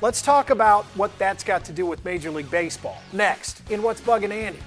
Let's 0.00 0.22
talk 0.22 0.50
about 0.50 0.84
what 0.94 1.16
that's 1.18 1.42
got 1.42 1.64
to 1.64 1.72
do 1.72 1.86
with 1.86 2.04
Major 2.04 2.30
League 2.30 2.50
Baseball. 2.50 2.98
Next, 3.12 3.68
in 3.70 3.82
What's 3.82 4.00
Bugging 4.00 4.30
Andy. 4.30 4.60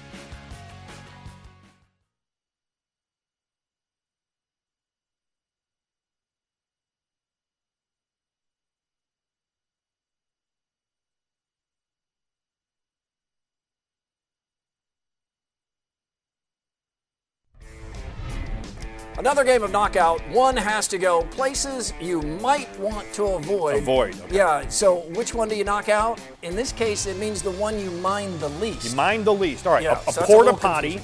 Another 19.18 19.42
game 19.42 19.64
of 19.64 19.72
knockout. 19.72 20.20
One 20.30 20.56
has 20.56 20.86
to 20.88 20.96
go 20.96 21.22
places 21.24 21.92
you 22.00 22.22
might 22.22 22.68
want 22.78 23.12
to 23.14 23.24
avoid. 23.24 23.78
Avoid, 23.78 24.20
okay. 24.22 24.36
Yeah. 24.36 24.68
So 24.68 25.00
which 25.16 25.34
one 25.34 25.48
do 25.48 25.56
you 25.56 25.64
knock 25.64 25.88
out? 25.88 26.20
In 26.42 26.54
this 26.54 26.70
case, 26.70 27.06
it 27.06 27.16
means 27.18 27.42
the 27.42 27.50
one 27.50 27.80
you 27.80 27.90
mind 27.90 28.38
the 28.38 28.48
least. 28.48 28.90
You 28.90 28.94
mind 28.94 29.24
the 29.24 29.34
least. 29.34 29.66
All 29.66 29.72
right, 29.72 29.82
Yeah, 29.82 30.00
a, 30.06 30.10
a 30.10 30.12
so 30.12 30.22
a 30.22 30.24
porta 30.24 30.52
potty, 30.52 31.00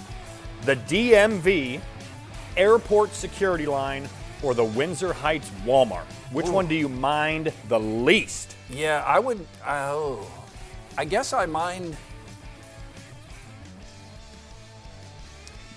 the 0.62 0.76
DMV, 0.76 1.80
airport 2.56 3.12
security 3.12 3.66
line, 3.66 4.08
or 4.44 4.54
the 4.54 4.64
Windsor 4.64 5.12
Heights 5.12 5.50
Walmart. 5.64 6.04
Which 6.30 6.48
one 6.48 6.68
do 6.68 6.76
you 6.76 6.88
mind 6.88 7.52
the 7.66 7.80
least? 7.80 8.54
Yeah, 8.70 9.02
I 9.04 9.18
would. 9.18 9.44
Oh, 9.66 10.30
I 10.96 11.04
guess 11.04 11.32
I 11.32 11.46
mind 11.46 11.96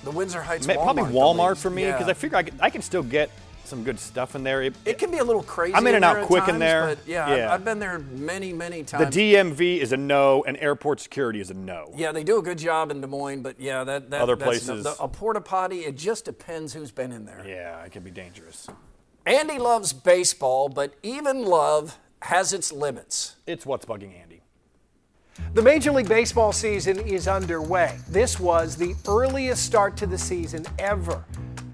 the 0.08 0.18
Windsor 0.18 0.42
Heights. 0.42 0.66
Ma- 0.66 0.74
Walmart 0.74 0.84
Probably 0.84 1.04
Walmart 1.14 1.58
for 1.58 1.70
me 1.70 1.84
because 1.86 2.02
Yeah. 2.08 2.12
I 2.12 2.14
figure 2.14 2.38
I 2.38 2.44
can, 2.44 2.60
I 2.62 2.70
can 2.70 2.82
still 2.82 3.04
get 3.04 3.30
some 3.66 3.84
good 3.84 4.00
stuff 4.00 4.34
in 4.36 4.44
there. 4.46 4.62
It- 4.64 4.76
It 4.86 4.98
can 4.98 5.12
be 5.12 5.18
a 5.18 5.24
little 5.26 5.44
crazy. 5.44 5.76
I'm 5.76 5.86
in 5.88 5.96
and 5.96 6.06
out 6.06 6.26
quick 6.26 6.48
in 6.48 6.58
there. 6.58 6.86
But 6.96 7.00
yeah, 7.06 7.26
I've- 7.28 7.42
I've 7.42 7.66
been 7.66 7.80
there 7.80 8.00
many, 8.00 8.54
many 8.54 8.84
times. 8.84 9.14
the. 9.14 9.34
DMV 9.34 9.82
is 9.82 9.92
a 9.92 9.98
no, 9.98 10.46
and 10.46 10.56
airport 10.62 11.02
security 11.02 11.42
is 11.42 11.50
a 11.50 11.54
no. 11.54 11.92
yeah, 11.98 12.14
they 12.14 12.24
do 12.24 12.38
a 12.38 12.42
good 12.42 12.58
job 12.58 12.92
in 12.92 13.02
Des 13.02 13.08
Moines, 13.08 13.42
but 13.42 13.60
yeah, 13.60 13.84
that, 13.84 14.10
that 14.12 14.22
Other 14.22 14.38
that's 14.38 14.48
places- 14.66 14.86
the- 14.86 14.96
a 15.04 15.10
porta 15.10 15.42
potty. 15.42 15.80
It 15.84 15.98
just 15.98 16.24
depends 16.24 16.72
who's 16.74 16.92
been 16.92 17.12
in 17.12 17.26
there. 17.26 17.44
Yeah, 17.46 17.84
it 17.84 17.92
can 17.92 18.04
be 18.04 18.12
dangerous. 18.12 18.68
Andy 19.26 19.58
loves 19.60 19.92
baseball, 19.92 20.70
but 20.70 20.94
even 21.04 21.44
love 21.44 21.98
has 22.22 22.54
its 22.54 22.72
limits. 22.72 23.36
It's 23.46 23.66
what's 23.66 23.86
bugging 23.86 24.18
Andy. 24.18 24.27
The 25.54 25.62
Major 25.62 25.92
League 25.92 26.10
Baseball 26.10 26.52
season 26.52 27.00
is 27.00 27.28
underway. 27.28 27.98
This 28.10 28.40
was 28.40 28.76
the 28.76 28.96
earliest 29.08 29.64
start 29.64 29.98
to 29.98 30.08
the 30.08 30.18
season 30.18 30.66
ever. 30.80 31.24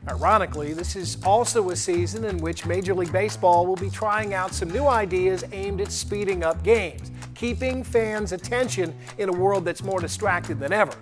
Ironically, 0.07 0.73
this 0.73 0.95
is 0.95 1.17
also 1.23 1.69
a 1.69 1.75
season 1.75 2.25
in 2.25 2.37
which 2.37 2.65
Major 2.65 2.93
League 2.93 3.11
Baseball 3.11 3.65
will 3.65 3.75
be 3.75 3.89
trying 3.89 4.33
out 4.33 4.53
some 4.53 4.69
new 4.69 4.85
ideas 4.85 5.43
aimed 5.51 5.81
at 5.81 5.91
speeding 5.91 6.43
up 6.43 6.61
games, 6.63 7.11
keeping 7.35 7.83
fans' 7.83 8.31
attention 8.33 8.93
in 9.17 9.29
a 9.29 9.33
world 9.33 9.65
that's 9.65 9.83
more 9.83 9.99
distracted 9.99 10.59
than 10.59 10.73
ever. 10.73 10.95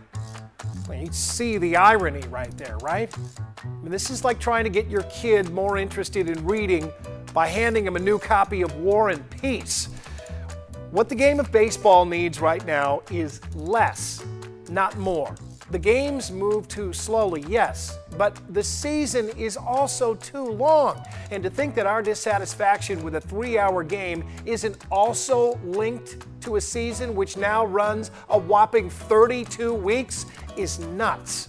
You 0.94 1.12
see 1.12 1.58
the 1.58 1.78
irony 1.78 2.22
right 2.28 2.56
there, 2.58 2.78
right? 2.78 3.12
I 3.64 3.68
mean, 3.82 3.92
this 3.92 4.12
is 4.12 4.24
like 4.24 4.40
trying 4.40 4.66
to 4.66 4.70
get 4.70 4.88
your 4.88 5.04
kid 5.04 5.50
more 5.50 5.78
interested 5.78 6.30
in 6.30 6.46
reading 6.46 6.92
by 7.34 7.48
handing 7.48 7.88
him 7.88 7.96
a 7.96 8.00
new 8.00 8.20
copy 8.20 8.62
of 8.62 8.76
War 8.76 9.10
and 9.10 9.28
Peace. 9.32 9.90
What 10.92 11.08
the 11.08 11.16
game 11.16 11.40
of 11.40 11.54
baseball 11.54 12.04
needs 12.04 12.42
right 12.42 12.66
now 12.66 13.02
is 13.10 13.40
less, 13.56 14.26
not 14.70 14.98
more. 14.98 15.34
The 15.70 15.80
games 15.80 16.32
move 16.32 16.68
too 16.68 16.92
slowly, 16.92 17.46
yes, 17.48 17.98
but 18.18 18.38
the 18.54 18.62
season 18.62 19.30
is 19.38 19.56
also 19.56 20.16
too 20.16 20.44
long. 20.44 21.02
And 21.32 21.42
to 21.44 21.50
think 21.50 21.76
that 21.76 21.86
our 21.86 22.02
dissatisfaction 22.02 23.02
with 23.04 23.16
a 23.16 23.22
three 23.22 23.58
hour 23.58 23.86
game 23.86 24.28
isn't 24.46 24.84
also 24.92 25.58
linked 25.64 26.26
to 26.42 26.58
a 26.58 26.62
season 26.62 27.16
which 27.16 27.38
now 27.38 27.66
runs 27.66 28.12
a 28.28 28.38
whopping 28.38 28.90
32 28.90 29.74
weeks 29.74 30.26
is 30.58 30.80
nuts. 30.80 31.48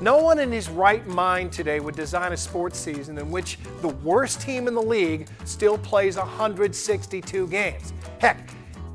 No 0.00 0.16
one 0.16 0.38
in 0.38 0.50
his 0.50 0.70
right 0.70 1.06
mind 1.06 1.52
today 1.52 1.78
would 1.78 1.94
design 1.94 2.32
a 2.32 2.38
sports 2.38 2.78
season 2.78 3.18
in 3.18 3.30
which 3.30 3.58
the 3.82 3.88
worst 3.88 4.40
team 4.40 4.66
in 4.66 4.74
the 4.74 4.80
league 4.80 5.28
still 5.44 5.76
plays 5.76 6.16
162 6.16 7.48
games. 7.48 7.92
Heck, 8.18 8.48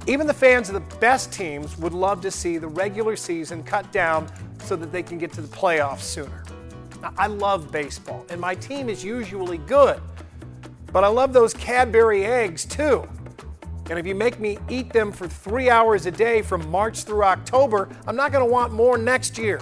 even 0.06 0.28
the 0.28 0.34
fans 0.34 0.70
of 0.70 0.76
the 0.76 0.98
best 0.98 1.32
teams 1.32 1.78
would 1.78 1.94
love 1.94 2.22
to 2.22 2.32
see 2.32 2.58
the 2.58 2.68
regular 2.68 3.16
season 3.16 3.64
cut 3.64 3.92
down 3.92 4.32
so 4.64 4.76
that 4.76 4.92
they 4.92 5.04
can 5.04 5.18
get 5.18 5.32
to 5.34 5.42
the 5.42 5.56
playoffs 5.56 6.02
sooner. 6.02 6.44
Now, 7.02 7.14
I 7.18 7.28
love 7.28 7.72
baseball, 7.72 8.26
and 8.30 8.40
my 8.40 8.56
team 8.56 8.90
is 8.90 9.04
usually 9.04 9.58
good, 9.60 10.02
but 10.92 11.04
I 11.04 11.08
love 11.08 11.34
those 11.34 11.54
Cadbury 11.54 12.26
eggs 12.26 12.66
too. 12.66 13.08
And 13.90 14.00
if 14.00 14.08
you 14.08 14.16
make 14.16 14.40
me 14.40 14.58
eat 14.70 14.94
them 14.94 15.12
for 15.12 15.28
three 15.28 15.70
hours 15.70 16.06
a 16.06 16.12
day 16.12 16.42
from 16.42 16.70
March 16.70 17.04
through 17.04 17.24
October, 17.24 17.90
I'm 18.08 18.16
not 18.16 18.32
going 18.32 18.46
to 18.46 18.52
want 18.52 18.72
more 18.72 18.98
next 18.98 19.38
year. 19.38 19.60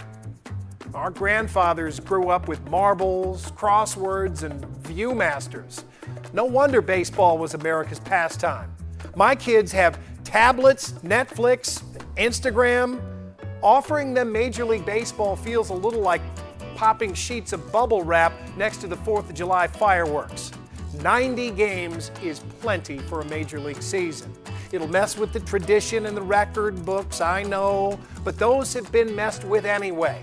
Our 0.94 1.10
grandfathers 1.10 2.00
grew 2.00 2.30
up 2.30 2.48
with 2.48 2.64
marbles, 2.70 3.52
crosswords, 3.52 4.44
and 4.44 4.64
Viewmasters. 4.84 5.84
No 6.34 6.46
wonder 6.46 6.82
baseball 6.82 7.38
was 7.38 7.54
America's 7.54 8.00
pastime. 8.00 8.76
My 9.16 9.36
kids 9.36 9.72
have 9.72 9.98
tablets, 10.32 10.94
Netflix, 11.04 11.84
Instagram. 12.16 13.02
Offering 13.62 14.14
them 14.14 14.32
Major 14.32 14.64
League 14.64 14.86
Baseball 14.86 15.36
feels 15.36 15.72
a 15.72 15.74
little 15.74 16.00
like 16.00 16.22
popping 16.74 17.14
sheets 17.14 17.52
of 17.52 17.70
bubble 17.70 18.02
wrap 18.02 18.32
next 18.56 18.78
to 18.78 18.88
the 18.88 18.96
4th 18.96 19.30
of 19.30 19.34
July 19.36 19.68
fireworks. 19.68 20.52
90 21.02 21.52
games 21.52 22.12
is 22.24 22.40
plenty 22.62 22.98
for 22.98 23.20
a 23.20 23.26
Major 23.26 23.60
League 23.60 23.82
season. 23.82 24.34
It'll 24.72 24.88
mess 24.88 25.18
with 25.18 25.34
the 25.34 25.42
tradition 25.42 26.06
and 26.06 26.16
the 26.16 26.22
record 26.22 26.86
books, 26.86 27.20
I 27.20 27.44
know, 27.44 28.00
but 28.24 28.40
those 28.40 28.74
have 28.74 28.90
been 28.90 29.14
messed 29.14 29.44
with 29.44 29.66
anyway. 29.66 30.22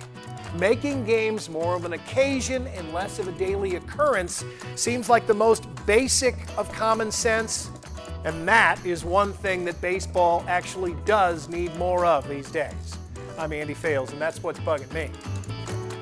Making 0.58 1.04
games 1.04 1.50
more 1.50 1.76
of 1.76 1.84
an 1.84 1.92
occasion 1.92 2.66
and 2.68 2.94
less 2.94 3.18
of 3.18 3.28
a 3.28 3.32
daily 3.32 3.76
occurrence 3.76 4.42
seems 4.74 5.10
like 5.10 5.26
the 5.26 5.34
most 5.34 5.66
basic 5.84 6.34
of 6.56 6.72
common 6.72 7.12
sense, 7.12 7.70
and 8.28 8.47
that 8.47 8.85
is 8.85 9.06
one 9.06 9.32
thing 9.32 9.64
that 9.64 9.80
baseball 9.80 10.44
actually 10.49 10.94
does 11.06 11.49
need 11.49 11.75
more 11.76 12.04
of 12.04 12.28
these 12.28 12.50
days. 12.50 12.99
I'm 13.38 13.54
Andy 13.54 13.73
Fales, 13.73 14.12
and 14.12 14.20
that's 14.20 14.42
what's 14.42 14.58
bugging 14.61 14.92
me. 14.92 15.11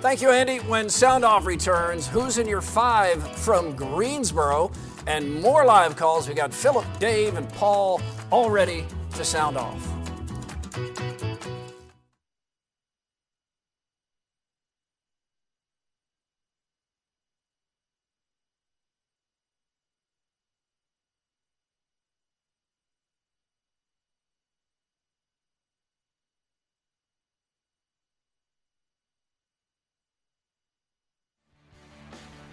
Thank 0.00 0.20
you, 0.20 0.30
Andy. 0.30 0.58
When 0.58 0.88
Sound 0.88 1.24
Off 1.24 1.46
returns, 1.46 2.08
who's 2.08 2.38
in 2.38 2.48
your 2.48 2.60
five 2.60 3.22
from 3.38 3.76
Greensboro? 3.76 4.72
And 5.06 5.40
more 5.40 5.64
live 5.64 5.94
calls. 5.94 6.28
We 6.28 6.34
got 6.34 6.52
Philip, 6.52 6.84
Dave, 6.98 7.36
and 7.36 7.48
Paul 7.50 8.02
all 8.32 8.50
ready 8.50 8.86
to 9.14 9.24
sound 9.24 9.56
off. 9.56 9.95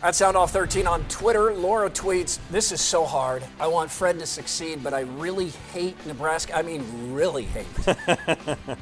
At 0.03 0.15
Sound 0.15 0.35
Off 0.35 0.51
13 0.51 0.85
on 0.85 1.01
Twitter, 1.05 1.53
Laura 1.53 1.89
tweets, 1.89 2.37
This 2.51 2.73
is 2.73 2.81
so 2.81 3.05
hard. 3.05 3.41
I 3.57 3.67
want 3.67 3.89
Fred 3.89 4.19
to 4.19 4.25
succeed, 4.25 4.83
but 4.83 4.93
I 4.93 4.99
really 4.99 5.51
hate 5.71 5.95
Nebraska. 6.05 6.57
I 6.57 6.61
mean, 6.61 7.13
really 7.13 7.45
hate. 7.45 7.65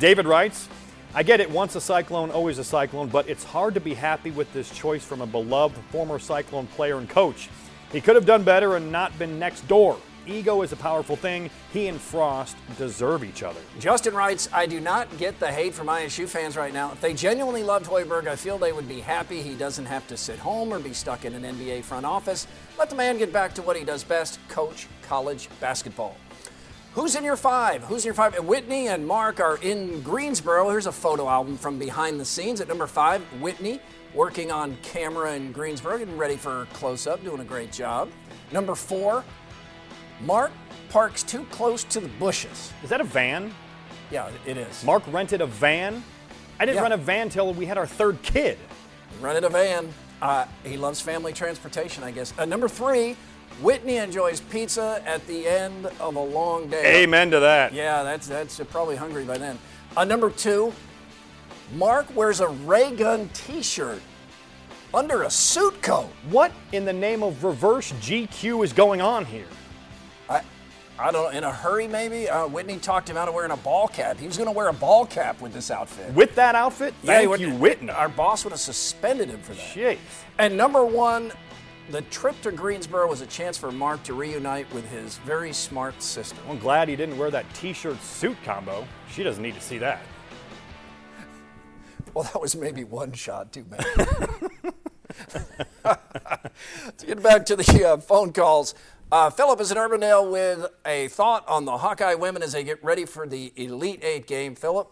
David 0.00 0.26
writes, 0.26 0.68
I 1.14 1.22
get 1.22 1.38
it, 1.38 1.48
once 1.48 1.76
a 1.76 1.80
cyclone, 1.80 2.32
always 2.32 2.58
a 2.58 2.64
cyclone, 2.64 3.06
but 3.06 3.28
it's 3.28 3.44
hard 3.44 3.74
to 3.74 3.80
be 3.80 3.94
happy 3.94 4.32
with 4.32 4.52
this 4.52 4.68
choice 4.68 5.04
from 5.04 5.20
a 5.20 5.26
beloved 5.28 5.78
former 5.92 6.18
cyclone 6.18 6.66
player 6.66 6.98
and 6.98 7.08
coach. 7.08 7.48
He 7.92 8.00
could 8.00 8.16
have 8.16 8.26
done 8.26 8.42
better 8.42 8.74
and 8.74 8.90
not 8.90 9.16
been 9.16 9.38
next 9.38 9.68
door. 9.68 9.96
Ego 10.26 10.62
is 10.62 10.72
a 10.72 10.76
powerful 10.76 11.16
thing. 11.16 11.50
He 11.72 11.88
and 11.88 12.00
Frost 12.00 12.56
deserve 12.76 13.24
each 13.24 13.42
other. 13.42 13.60
Justin 13.78 14.14
writes, 14.14 14.48
I 14.52 14.66
do 14.66 14.80
not 14.80 15.16
get 15.18 15.38
the 15.40 15.50
hate 15.50 15.74
from 15.74 15.88
ISU 15.88 16.28
fans 16.28 16.56
right 16.56 16.72
now. 16.72 16.92
If 16.92 17.00
they 17.00 17.14
genuinely 17.14 17.62
loved 17.62 17.86
Hoiberg, 17.86 18.26
I 18.26 18.36
feel 18.36 18.58
they 18.58 18.72
would 18.72 18.88
be 18.88 19.00
happy 19.00 19.42
he 19.42 19.54
doesn't 19.54 19.86
have 19.86 20.06
to 20.08 20.16
sit 20.16 20.38
home 20.38 20.72
or 20.72 20.78
be 20.78 20.92
stuck 20.92 21.24
in 21.24 21.34
an 21.34 21.42
NBA 21.42 21.84
front 21.84 22.06
office. 22.06 22.46
Let 22.78 22.90
the 22.90 22.96
man 22.96 23.18
get 23.18 23.32
back 23.32 23.54
to 23.54 23.62
what 23.62 23.76
he 23.76 23.84
does 23.84 24.04
best 24.04 24.38
coach 24.48 24.88
college 25.02 25.48
basketball. 25.60 26.16
Who's 26.94 27.16
in 27.16 27.24
your 27.24 27.36
five? 27.36 27.82
Who's 27.82 28.04
in 28.04 28.08
your 28.08 28.14
five? 28.14 28.38
Whitney 28.44 28.86
and 28.86 29.04
Mark 29.04 29.40
are 29.40 29.56
in 29.58 30.00
Greensboro. 30.02 30.70
Here's 30.70 30.86
a 30.86 30.92
photo 30.92 31.28
album 31.28 31.56
from 31.56 31.76
behind 31.76 32.20
the 32.20 32.24
scenes. 32.24 32.60
At 32.60 32.68
number 32.68 32.86
five, 32.86 33.20
Whitney 33.40 33.80
working 34.14 34.52
on 34.52 34.76
camera 34.82 35.34
in 35.34 35.50
Greensboro, 35.50 35.98
getting 35.98 36.16
ready 36.16 36.36
for 36.36 36.68
close 36.72 37.08
up, 37.08 37.22
doing 37.24 37.40
a 37.40 37.44
great 37.44 37.72
job. 37.72 38.08
Number 38.52 38.76
four, 38.76 39.24
Mark 40.20 40.52
parks 40.88 41.22
too 41.22 41.44
close 41.50 41.84
to 41.84 42.00
the 42.00 42.08
bushes. 42.08 42.72
Is 42.82 42.90
that 42.90 43.00
a 43.00 43.04
van? 43.04 43.52
Yeah, 44.10 44.30
it 44.46 44.56
is. 44.56 44.84
Mark 44.84 45.02
rented 45.12 45.40
a 45.40 45.46
van? 45.46 46.02
I 46.60 46.64
didn't 46.66 46.76
Yeah. 46.76 46.82
rent 46.82 46.94
a 46.94 46.98
van 46.98 47.28
till 47.30 47.52
we 47.52 47.66
had 47.66 47.78
our 47.78 47.86
third 47.86 48.22
kid. 48.22 48.58
Rented 49.20 49.44
a 49.44 49.48
van. 49.48 49.92
Uh, 50.22 50.44
he 50.62 50.76
loves 50.76 51.00
family 51.00 51.32
transportation, 51.32 52.04
I 52.04 52.10
guess. 52.12 52.32
Uh, 52.38 52.44
number 52.44 52.68
three, 52.68 53.16
Whitney 53.60 53.96
enjoys 53.96 54.40
pizza 54.40 55.02
at 55.04 55.26
the 55.26 55.46
end 55.48 55.86
of 56.00 56.16
a 56.16 56.20
long 56.20 56.68
day. 56.68 57.02
Amen 57.02 57.30
to 57.32 57.40
that. 57.40 57.72
Yeah, 57.72 58.02
that's 58.02 58.26
that's 58.26 58.58
probably 58.70 58.96
hungry 58.96 59.24
by 59.24 59.38
then. 59.38 59.58
Uh, 59.96 60.04
number 60.04 60.30
two, 60.30 60.72
Mark 61.74 62.06
wears 62.14 62.40
a 62.40 62.48
ray 62.48 62.94
gun 62.94 63.28
T-shirt 63.32 64.00
under 64.92 65.22
a 65.22 65.30
suit 65.30 65.80
coat. 65.82 66.08
What 66.30 66.52
in 66.72 66.84
the 66.84 66.92
name 66.92 67.22
of 67.22 67.42
reverse 67.44 67.92
GQ 68.00 68.64
is 68.64 68.72
going 68.72 69.00
on 69.00 69.24
here? 69.24 69.46
I, 70.28 70.40
I 70.98 71.10
don't 71.10 71.24
know. 71.32 71.36
In 71.36 71.44
a 71.44 71.52
hurry, 71.52 71.88
maybe. 71.88 72.28
Uh, 72.28 72.46
Whitney 72.46 72.78
talked 72.78 73.08
him 73.08 73.16
out 73.16 73.28
of 73.28 73.34
wearing 73.34 73.50
a 73.50 73.56
ball 73.56 73.88
cap. 73.88 74.18
He 74.18 74.26
was 74.26 74.36
going 74.36 74.48
to 74.48 74.52
wear 74.52 74.68
a 74.68 74.72
ball 74.72 75.06
cap 75.06 75.40
with 75.40 75.52
this 75.52 75.70
outfit. 75.70 76.12
With 76.14 76.34
that 76.36 76.54
outfit? 76.54 76.94
Yeah, 77.02 77.14
Thank 77.14 77.30
would- 77.30 77.40
you, 77.40 77.54
Whitney. 77.54 77.90
Our 77.90 78.08
boss 78.08 78.44
would 78.44 78.50
have 78.52 78.60
suspended 78.60 79.28
him 79.28 79.40
for 79.40 79.54
that. 79.54 79.62
Jeez. 79.74 79.98
And 80.38 80.56
number 80.56 80.84
one, 80.84 81.32
the 81.90 82.02
trip 82.02 82.40
to 82.42 82.52
Greensboro 82.52 83.08
was 83.08 83.20
a 83.20 83.26
chance 83.26 83.58
for 83.58 83.70
Mark 83.72 84.02
to 84.04 84.14
reunite 84.14 84.72
with 84.72 84.88
his 84.90 85.18
very 85.18 85.52
smart 85.52 86.00
sister. 86.02 86.36
I'm 86.48 86.58
glad 86.58 86.88
he 86.88 86.96
didn't 86.96 87.18
wear 87.18 87.30
that 87.30 87.44
t-shirt 87.54 88.00
suit 88.02 88.36
combo. 88.44 88.86
She 89.10 89.22
doesn't 89.22 89.42
need 89.42 89.54
to 89.54 89.60
see 89.60 89.78
that. 89.78 90.00
Well, 92.14 92.22
that 92.32 92.40
was 92.40 92.54
maybe 92.54 92.84
one 92.84 93.10
shot 93.12 93.52
too 93.52 93.64
many. 93.68 93.84
Let's 95.84 97.04
get 97.04 97.20
back 97.22 97.44
to 97.46 97.56
the 97.56 97.84
uh, 97.84 97.96
phone 97.98 98.32
calls, 98.32 98.74
uh, 99.14 99.30
Philip 99.30 99.60
is 99.60 99.70
in 99.70 99.76
Urbandale 99.76 100.30
with 100.30 100.66
a 100.84 101.08
thought 101.08 101.46
on 101.48 101.64
the 101.64 101.78
Hawkeye 101.78 102.14
women 102.14 102.42
as 102.42 102.52
they 102.52 102.64
get 102.64 102.82
ready 102.82 103.04
for 103.04 103.26
the 103.26 103.52
Elite 103.56 104.02
Eight 104.02 104.26
game. 104.26 104.54
Philip? 104.56 104.90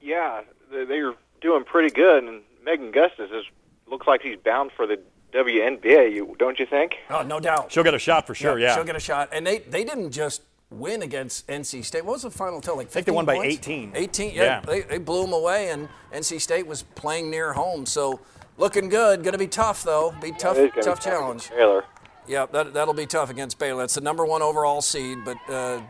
Yeah, 0.00 0.42
they- 0.70 0.84
they're 0.84 1.14
doing 1.40 1.64
pretty 1.64 1.88
good, 1.94 2.24
and 2.24 2.42
Megan 2.64 2.90
Gustus 2.92 3.30
is 3.30 3.44
looks 3.86 4.06
like 4.06 4.22
she's 4.22 4.36
bound 4.38 4.70
for 4.76 4.86
the 4.86 4.98
WNBA. 5.32 6.36
Don't 6.38 6.58
you 6.58 6.66
think? 6.66 6.96
Oh, 7.10 7.22
no 7.22 7.40
doubt. 7.40 7.72
She'll 7.72 7.84
get 7.84 7.94
a 7.94 7.98
shot 7.98 8.26
for 8.26 8.34
sure, 8.34 8.58
yeah. 8.58 8.74
She'll 8.74 8.84
get 8.84 8.96
a 8.96 9.00
shot. 9.00 9.30
And 9.32 9.46
they, 9.46 9.58
they 9.58 9.84
didn't 9.84 10.12
just 10.12 10.42
win 10.70 11.02
against 11.02 11.46
NC 11.48 11.84
State. 11.84 12.04
What 12.04 12.12
was 12.12 12.22
the 12.22 12.30
final 12.30 12.60
tell? 12.60 12.76
Like 12.76 12.86
15 12.86 12.92
think 12.92 13.06
they 13.06 13.12
won 13.12 13.24
by 13.26 13.36
points? 13.36 13.54
18. 13.58 13.92
18, 13.94 14.34
yeah. 14.34 14.42
Yeah. 14.42 14.60
They, 14.60 14.80
they 14.82 14.98
blew 14.98 15.22
them 15.22 15.32
away, 15.32 15.70
and 15.70 15.88
NC 16.12 16.40
State 16.40 16.66
was 16.66 16.82
playing 16.82 17.30
near 17.30 17.52
home. 17.52 17.84
So 17.86 18.20
looking 18.58 18.88
good. 18.88 19.22
Going 19.22 19.32
to 19.32 19.38
be 19.38 19.46
tough, 19.48 19.82
though. 19.84 20.14
Be 20.22 20.32
tough, 20.32 20.56
It 20.58 20.66
is 20.66 20.70
gonna 20.72 20.82
tough 20.82 20.98
be 21.04 21.10
challenge. 21.10 21.48
Taylor. 21.48 21.84
Yeah, 22.26 22.46
that, 22.52 22.74
that'll 22.74 22.94
be 22.94 23.06
tough 23.06 23.30
against 23.30 23.58
Baylor. 23.58 23.84
It's 23.84 23.94
the 23.94 24.00
number 24.00 24.24
one 24.24 24.42
overall 24.42 24.80
seed, 24.80 25.18
but 25.24 25.36
uh, 25.48 25.80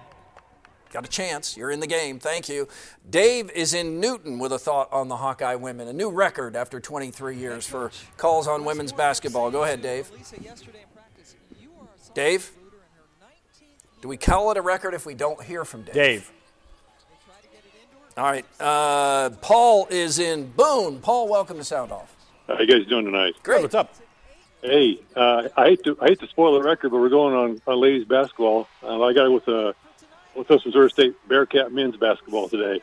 got 0.90 1.04
a 1.04 1.08
chance. 1.08 1.56
You're 1.56 1.70
in 1.70 1.80
the 1.80 1.86
game. 1.86 2.18
Thank 2.18 2.48
you. 2.48 2.68
Dave 3.08 3.50
is 3.50 3.74
in 3.74 4.00
Newton 4.00 4.38
with 4.38 4.52
a 4.52 4.58
thought 4.58 4.90
on 4.92 5.08
the 5.08 5.16
Hawkeye 5.16 5.56
women. 5.56 5.88
A 5.88 5.92
new 5.92 6.10
record 6.10 6.56
after 6.56 6.80
23 6.80 7.36
years 7.36 7.66
for 7.66 7.90
calls 8.16 8.48
on 8.48 8.64
women's 8.64 8.92
basketball. 8.92 9.50
Go 9.50 9.64
ahead, 9.64 9.82
Dave. 9.82 10.10
Dave? 12.14 12.50
Do 14.00 14.08
we 14.08 14.16
call 14.16 14.50
it 14.50 14.56
a 14.56 14.62
record 14.62 14.94
if 14.94 15.06
we 15.06 15.14
don't 15.14 15.42
hear 15.42 15.64
from 15.64 15.82
Dave? 15.82 15.94
Dave. 15.94 16.32
All 18.16 18.24
right. 18.24 18.44
Uh, 18.60 19.30
Paul 19.40 19.86
is 19.90 20.18
in 20.18 20.50
Boone. 20.50 20.98
Paul, 21.00 21.28
welcome 21.28 21.56
to 21.58 21.64
Sound 21.64 21.92
Off. 21.92 22.14
How 22.48 22.58
you 22.58 22.66
guys 22.66 22.86
doing 22.86 23.04
tonight? 23.04 23.34
Great. 23.42 23.62
What's 23.62 23.74
up? 23.74 23.94
Hey, 24.62 25.00
uh, 25.16 25.48
I 25.56 25.64
hate 25.70 25.82
to 25.84 25.98
I 26.00 26.06
hate 26.06 26.20
to 26.20 26.28
spoil 26.28 26.54
the 26.54 26.62
record, 26.62 26.90
but 26.90 27.00
we're 27.00 27.08
going 27.08 27.34
on, 27.34 27.60
on 27.66 27.80
ladies 27.80 28.06
basketball. 28.06 28.68
Uh, 28.80 29.02
I 29.02 29.12
got 29.12 29.26
it 29.26 29.30
with 29.30 29.48
uh, 29.48 29.72
with 30.36 30.50
us 30.52 30.64
Missouri 30.64 30.88
State 30.88 31.16
Bearcat 31.28 31.72
men's 31.72 31.96
basketball 31.96 32.48
today. 32.48 32.80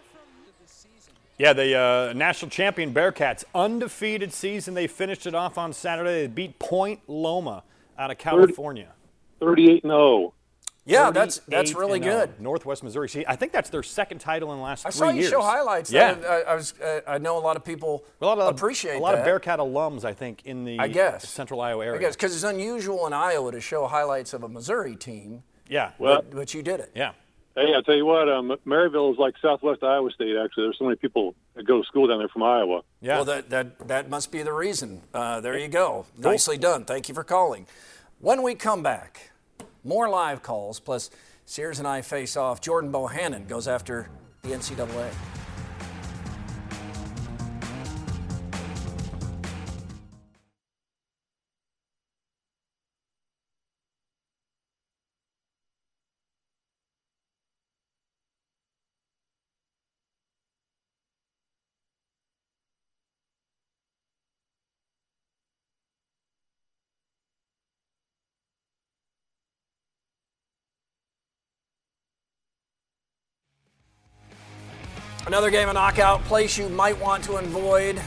Yeah, 1.38 1.54
the 1.54 1.76
uh, 1.78 2.14
national 2.14 2.52
champion 2.52 2.94
Bearcats, 2.94 3.46
undefeated 3.56 4.34
season. 4.34 4.74
They 4.74 4.88
finished 4.88 5.26
it 5.26 5.34
off 5.34 5.58
on 5.58 5.72
Saturday. 5.72 6.24
They 6.24 6.28
beat 6.28 6.60
Point 6.60 7.00
Loma 7.08 7.64
out 7.98 8.12
of 8.12 8.18
California. 8.18 8.92
Thirty-eight 9.40 9.84
and 9.84 9.94
oh. 9.94 10.18
zero. 10.18 10.34
Yeah, 10.86 11.12
that's 11.12 11.40
that's 11.48 11.76
really 11.76 12.00
good. 12.00 12.40
Northwest 12.42 12.84
Missouri. 12.84 13.10
See, 13.10 13.24
I 13.28 13.36
think 13.36 13.52
that's 13.52 13.70
their 13.70 13.84
second 13.84 14.20
title 14.20 14.52
in 14.54 14.58
the 14.58 14.64
last 14.64 14.86
I 14.86 14.90
three 14.90 14.98
saw 14.98 15.10
you 15.10 15.24
show 15.24 15.42
highlights. 15.42 15.92
Yeah. 15.92 16.14
That- 16.16 16.30
I, 16.48 16.52
I 16.52 16.56
was. 16.56 16.74
Uh, 16.80 17.02
I 17.08 17.18
know 17.20 17.38
a 17.38 17.40
lot 17.40 17.58
of 17.58 17.64
people 17.64 18.06
a 18.22 18.26
lot 18.26 18.40
of 18.40 18.48
appreciate 18.56 18.96
a 18.96 19.00
lot 19.00 19.12
that. 19.12 19.20
of 19.20 19.26
Bearcat 19.26 19.60
alums, 19.60 20.04
I 20.04 20.14
think, 20.14 20.42
in 20.46 20.66
the 20.66 20.80
I 20.80 20.88
guess. 20.88 21.28
Central 21.30 21.62
Iowa 21.62 21.86
area. 21.86 22.00
I 22.00 22.02
guess 22.02 22.16
because 22.16 22.34
it's 22.34 22.44
unusual 22.44 23.06
in 23.06 23.14
Iowa 23.14 23.52
to 23.52 23.62
show 23.62 23.86
highlights 23.88 24.34
of 24.34 24.42
a 24.44 24.48
Missouri 24.50 24.96
team, 24.96 25.44
Yeah. 25.68 25.92
Well, 26.00 26.18
but, 26.24 26.32
but 26.36 26.54
you 26.56 26.64
did 26.64 26.80
it. 26.80 26.92
yeah. 26.96 27.12
hey, 27.56 27.74
I 27.78 27.82
tell 27.86 27.96
you 27.96 28.06
what, 28.06 28.28
um, 28.30 28.56
Maryville 28.66 29.12
is 29.12 29.20
like 29.20 29.36
Southwest 29.42 29.84
Iowa 29.84 30.10
State. 30.12 30.38
Actually, 30.44 30.64
there's 30.68 30.78
so 30.80 30.86
many 30.86 30.96
people 30.96 31.36
that 31.56 31.68
go 31.68 31.82
to 31.82 31.88
school 31.88 32.08
down 32.08 32.18
there 32.20 32.30
from 32.30 32.42
Iowa. 32.44 32.82
Yeah. 33.02 33.18
Well, 33.18 33.26
that 33.26 33.50
that 33.52 33.88
that 33.90 34.10
must 34.10 34.32
be 34.32 34.42
the 34.42 34.54
reason. 34.54 35.02
Uh, 35.14 35.40
there 35.42 35.58
you 35.58 35.68
go. 35.68 36.06
Nicely 36.18 36.58
done. 36.58 36.86
Thank 36.86 37.10
you 37.10 37.14
for 37.16 37.24
calling. 37.24 37.68
When 38.22 38.42
we 38.42 38.56
come 38.56 38.82
back, 38.82 39.32
more 39.84 40.10
live 40.10 40.44
calls 40.44 40.80
plus 40.80 41.10
Sears 41.46 41.80
and 41.80 41.88
I 41.88 42.02
face 42.02 42.38
off. 42.38 42.62
Jordan 42.62 42.92
Bohannon 42.92 43.48
goes 43.48 43.68
after 43.68 44.10
the 44.44 44.50
NCAA. 44.50 45.39
Another 75.30 75.52
game 75.52 75.68
of 75.68 75.76
knockout, 75.76 76.24
place 76.24 76.58
you 76.58 76.70
might 76.70 77.00
want 77.00 77.24
to 77.26 77.36
avoid, 77.36 78.02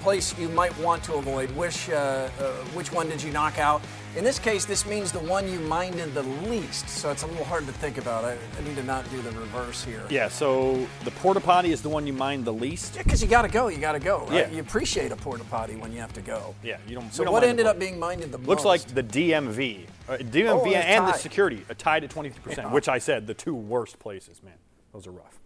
place 0.00 0.38
you 0.38 0.48
might 0.50 0.78
want 0.78 1.02
to 1.02 1.14
avoid. 1.14 1.50
Which, 1.56 1.90
uh, 1.90 2.28
uh, 2.38 2.52
which 2.72 2.92
one 2.92 3.08
did 3.08 3.20
you 3.20 3.32
knock 3.32 3.58
out? 3.58 3.82
In 4.14 4.22
this 4.22 4.38
case, 4.38 4.64
this 4.64 4.86
means 4.86 5.10
the 5.10 5.18
one 5.18 5.50
you 5.50 5.58
minded 5.58 6.14
the 6.14 6.22
least, 6.22 6.88
so 6.88 7.10
it's 7.10 7.24
a 7.24 7.26
little 7.26 7.44
hard 7.46 7.66
to 7.66 7.72
think 7.72 7.98
about. 7.98 8.24
I, 8.24 8.34
I 8.56 8.62
need 8.62 8.76
to 8.76 8.84
not 8.84 9.10
do 9.10 9.20
the 9.22 9.32
reverse 9.32 9.82
here. 9.82 10.04
Yeah, 10.08 10.28
so 10.28 10.86
the 11.02 11.10
porta 11.10 11.40
potty 11.40 11.72
is 11.72 11.82
the 11.82 11.88
one 11.88 12.06
you 12.06 12.12
mind 12.12 12.44
the 12.44 12.52
least. 12.52 12.94
Yeah, 12.94 13.02
because 13.02 13.20
you 13.20 13.26
got 13.26 13.42
to 13.42 13.48
go, 13.48 13.66
you 13.66 13.78
got 13.78 13.92
to 13.92 13.98
go, 13.98 14.20
right? 14.26 14.32
Yeah. 14.32 14.50
You 14.52 14.60
appreciate 14.60 15.10
a 15.10 15.16
porta 15.16 15.42
potty 15.50 15.74
when 15.74 15.92
you 15.92 15.98
have 15.98 16.12
to 16.12 16.22
go. 16.22 16.54
Yeah, 16.62 16.76
you 16.86 16.94
don't. 16.94 17.12
So 17.12 17.24
don't 17.24 17.32
what 17.32 17.42
ended 17.42 17.66
up 17.66 17.80
being 17.80 17.98
minded 17.98 18.30
the 18.30 18.38
Looks 18.38 18.62
most? 18.62 18.86
Looks 18.86 18.94
like 18.94 18.94
the 18.94 19.02
DMV, 19.02 19.86
uh, 20.08 20.18
DMV 20.18 20.48
Oh, 20.48 20.64
they're 20.64 20.84
and 20.84 21.08
the 21.08 21.12
security 21.14 21.64
are 21.68 21.74
tied 21.74 22.04
at 22.04 22.10
23%, 22.10 22.70
which 22.70 22.88
I 22.88 22.98
said 22.98 23.26
the 23.26 23.34
two 23.34 23.56
worst 23.56 23.98
places. 23.98 24.40
Man, 24.44 24.54
those 24.92 25.08
are 25.08 25.10
rough. 25.10 25.40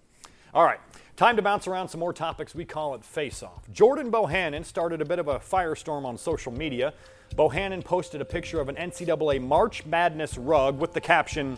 All 0.53 0.65
right, 0.65 0.81
time 1.17 1.37
to 1.37 1.43
bounce 1.43 1.67
around 1.69 1.89
some 1.89 2.01
more 2.01 2.13
topics. 2.13 2.55
We 2.55 2.65
call 2.65 2.95
it 2.95 3.05
Face 3.05 3.43
Off. 3.43 3.71
Jordan 3.73 4.11
Bohannon 4.11 4.65
started 4.65 5.01
a 5.01 5.05
bit 5.05 5.19
of 5.19 5.29
a 5.29 5.39
firestorm 5.39 6.05
on 6.05 6.19
social 6.19 6.53
media. 6.53 6.93
Bohannon 7.37 7.85
posted 7.85 8.21
a 8.21 8.25
picture 8.25 8.61
of 8.61 8.69
an 8.69 8.75
NCAA 8.75 9.41
March 9.41 9.87
Madness 9.87 10.37
rug 10.37 10.79
with 10.81 10.93
the 10.93 11.01
caption, 11.01 11.57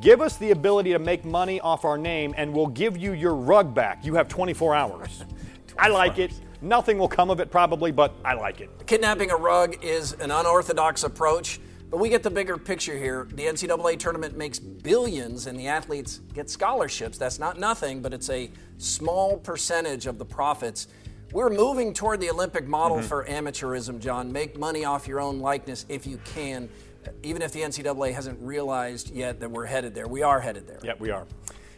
Give 0.00 0.22
us 0.22 0.38
the 0.38 0.50
ability 0.50 0.92
to 0.92 0.98
make 0.98 1.26
money 1.26 1.60
off 1.60 1.84
our 1.84 1.98
name 1.98 2.34
and 2.38 2.54
we'll 2.54 2.68
give 2.68 2.96
you 2.96 3.12
your 3.12 3.34
rug 3.34 3.74
back. 3.74 4.04
You 4.04 4.14
have 4.14 4.28
24 4.28 4.74
hours. 4.74 5.24
I 5.78 5.88
like 5.88 6.18
it. 6.18 6.32
Nothing 6.62 6.96
will 6.98 7.08
come 7.08 7.28
of 7.28 7.38
it 7.40 7.50
probably, 7.50 7.92
but 7.92 8.14
I 8.24 8.32
like 8.32 8.62
it. 8.62 8.70
Kidnapping 8.86 9.30
a 9.30 9.36
rug 9.36 9.84
is 9.84 10.12
an 10.14 10.30
unorthodox 10.30 11.04
approach, 11.04 11.60
but 11.90 11.98
we 11.98 12.08
get 12.08 12.22
the 12.22 12.30
bigger 12.30 12.58
picture 12.58 12.96
here. 12.96 13.28
The 13.30 13.44
NCAA 13.44 13.98
tournament 13.98 14.36
makes 14.36 14.58
billions 14.58 15.46
and 15.46 15.58
the 15.58 15.68
athletes 15.68 16.20
get 16.32 16.50
scholarships. 16.50 17.18
That's 17.18 17.38
not 17.38 17.58
nothing, 17.58 18.02
but 18.02 18.12
it's 18.12 18.30
a 18.30 18.50
small 18.78 19.38
percentage 19.38 20.06
of 20.06 20.18
the 20.18 20.24
profits. 20.24 20.88
We're 21.32 21.50
moving 21.50 21.94
toward 21.94 22.20
the 22.20 22.30
Olympic 22.30 22.66
model 22.66 22.98
mm-hmm. 22.98 23.06
for 23.06 23.24
amateurism, 23.24 24.00
John. 24.00 24.32
Make 24.32 24.58
money 24.58 24.84
off 24.84 25.08
your 25.08 25.20
own 25.20 25.40
likeness 25.40 25.84
if 25.88 26.06
you 26.06 26.18
can, 26.24 26.68
even 27.22 27.42
if 27.42 27.52
the 27.52 27.60
NCAA 27.60 28.14
hasn't 28.14 28.40
realized 28.40 29.10
yet 29.10 29.40
that 29.40 29.50
we're 29.50 29.66
headed 29.66 29.94
there. 29.94 30.06
We 30.06 30.22
are 30.22 30.40
headed 30.40 30.66
there. 30.66 30.78
Yep, 30.82 31.00
we 31.00 31.10
are. 31.10 31.26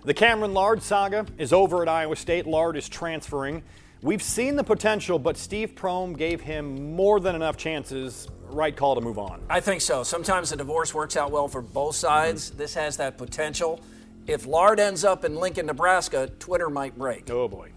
The 0.05 0.14
Cameron 0.14 0.55
Lard 0.55 0.83
saga 0.83 1.27
is 1.37 1.53
over 1.53 1.83
at 1.83 1.88
Iowa 1.88 2.16
State. 2.16 2.47
Lard 2.47 2.77
is 2.77 2.88
transferring. 2.88 3.62
We've 4.03 4.23
seen 4.23 4.57
the 4.57 4.65
potential, 4.65 5.19
but 5.19 5.39
Steve 5.39 5.75
Prohm 5.75 6.17
gave 6.17 6.41
him 6.41 6.95
more 6.95 7.19
than 7.19 7.35
enough 7.35 7.57
chances. 7.57 8.29
Right 8.49 8.77
call 8.77 8.95
to 8.95 9.01
move 9.01 9.19
on. 9.19 9.43
I 9.49 9.61
think 9.61 9.81
so. 9.81 10.03
Sometimes 10.03 10.51
the 10.51 10.57
divorce 10.57 10.95
works 10.95 11.17
out 11.17 11.31
well 11.31 11.49
for 11.49 11.63
both 11.63 11.97
sides. 11.97 12.51
Mm-hmm. 12.51 12.59
This 12.59 12.75
has 12.75 12.99
that 12.99 13.17
potential. 13.19 13.81
If 14.27 14.47
Lard 14.47 14.81
ends 14.81 15.05
up 15.05 15.25
in 15.25 15.37
Lincoln, 15.37 15.67
Nebraska, 15.67 16.31
Twitter 16.39 16.69
might 16.69 16.97
break. 16.99 17.31
Oh 17.31 17.49
boy. 17.49 17.71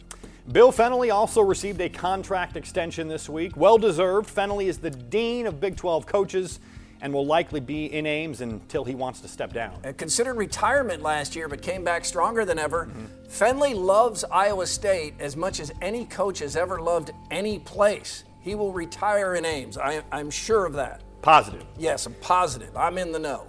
Bill 0.52 0.72
Fennelly 0.72 1.14
also 1.14 1.42
received 1.42 1.80
a 1.80 1.90
contract 1.90 2.58
extension 2.58 3.08
this 3.08 3.30
week. 3.30 3.56
Well 3.56 3.78
deserved. 3.78 4.34
Fennelly 4.36 4.66
is 4.66 4.80
the 4.80 4.90
dean 4.90 5.48
of 5.48 5.60
Big 5.60 5.78
12 5.78 6.06
coaches, 6.06 6.60
and 7.02 7.14
will 7.14 7.26
likely 7.26 7.60
be 7.60 7.86
in 7.86 8.06
Ames 8.06 8.42
until 8.42 8.84
he 8.84 8.96
wants 8.96 9.22
to 9.22 9.28
step 9.28 9.54
down. 9.54 9.80
Uh, 9.86 9.94
Considered 9.94 10.36
retirement 10.36 11.02
last 11.02 11.36
year, 11.36 11.48
but 11.48 11.62
came 11.62 11.84
back 11.84 12.06
stronger 12.06 12.46
than 12.46 12.60
ever. 12.60 12.90
Fennelly 13.28 13.76
loves 13.76 14.24
Iowa 14.24 14.66
State 14.68 15.14
as 15.20 15.36
much 15.36 15.60
as 15.60 15.72
any 15.82 16.06
coach 16.06 16.40
has 16.40 16.56
ever 16.56 16.82
loved 16.82 17.12
any 17.32 17.60
place. 17.60 18.24
He 18.42 18.56
will 18.56 18.74
retire 18.74 19.36
in 19.36 19.46
Ames. 19.46 19.78
I, 19.78 20.02
I'm 20.12 20.30
sure 20.30 20.66
of 20.66 20.74
that. 20.74 21.02
Positive. 21.22 21.66
Yes, 21.78 22.06
I'm 22.06 22.14
positive. 22.16 22.76
I'm 22.76 22.98
in 22.98 23.12
the 23.12 23.20
know. 23.20 23.48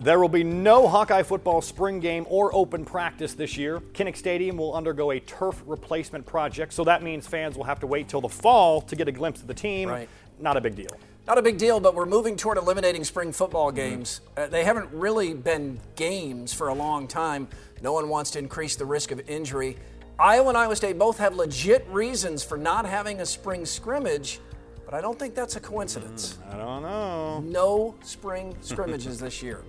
There 0.00 0.18
will 0.18 0.30
be 0.30 0.42
no 0.42 0.88
Hawkeye 0.88 1.22
football 1.22 1.60
spring 1.60 2.00
game 2.00 2.24
or 2.30 2.54
open 2.54 2.86
practice 2.86 3.34
this 3.34 3.58
year. 3.58 3.80
Kinnick 3.92 4.16
Stadium 4.16 4.56
will 4.56 4.74
undergo 4.74 5.10
a 5.10 5.20
turf 5.20 5.62
replacement 5.66 6.24
project, 6.24 6.72
so 6.72 6.84
that 6.84 7.02
means 7.02 7.26
fans 7.26 7.54
will 7.54 7.64
have 7.64 7.80
to 7.80 7.86
wait 7.86 8.08
till 8.08 8.22
the 8.22 8.28
fall 8.28 8.80
to 8.80 8.96
get 8.96 9.08
a 9.08 9.12
glimpse 9.12 9.42
of 9.42 9.46
the 9.46 9.52
team. 9.52 9.90
Right. 9.90 10.08
Not 10.38 10.56
a 10.56 10.60
big 10.62 10.74
deal. 10.74 10.88
Not 11.30 11.38
a 11.38 11.42
big 11.42 11.58
deal, 11.58 11.78
but 11.78 11.94
we're 11.94 12.06
moving 12.06 12.34
toward 12.34 12.58
eliminating 12.58 13.04
spring 13.04 13.30
football 13.30 13.70
games. 13.70 14.20
Uh, 14.36 14.48
they 14.48 14.64
haven't 14.64 14.88
really 14.92 15.32
been 15.32 15.78
games 15.94 16.52
for 16.52 16.70
a 16.70 16.74
long 16.74 17.06
time. 17.06 17.46
No 17.82 17.92
one 17.92 18.08
wants 18.08 18.32
to 18.32 18.40
increase 18.40 18.74
the 18.74 18.84
risk 18.84 19.12
of 19.12 19.20
injury. 19.30 19.76
Iowa 20.18 20.48
and 20.48 20.58
Iowa 20.58 20.74
State 20.74 20.98
both 20.98 21.18
have 21.18 21.36
legit 21.36 21.86
reasons 21.88 22.42
for 22.42 22.58
not 22.58 22.84
having 22.84 23.20
a 23.20 23.26
spring 23.26 23.64
scrimmage, 23.64 24.40
but 24.84 24.92
I 24.92 25.00
don't 25.00 25.16
think 25.16 25.36
that's 25.36 25.54
a 25.54 25.60
coincidence. 25.60 26.36
I 26.50 26.56
don't 26.56 26.82
know. 26.82 27.38
No 27.42 27.94
spring 28.02 28.56
scrimmages 28.60 29.20
this 29.20 29.40
year. 29.40 29.62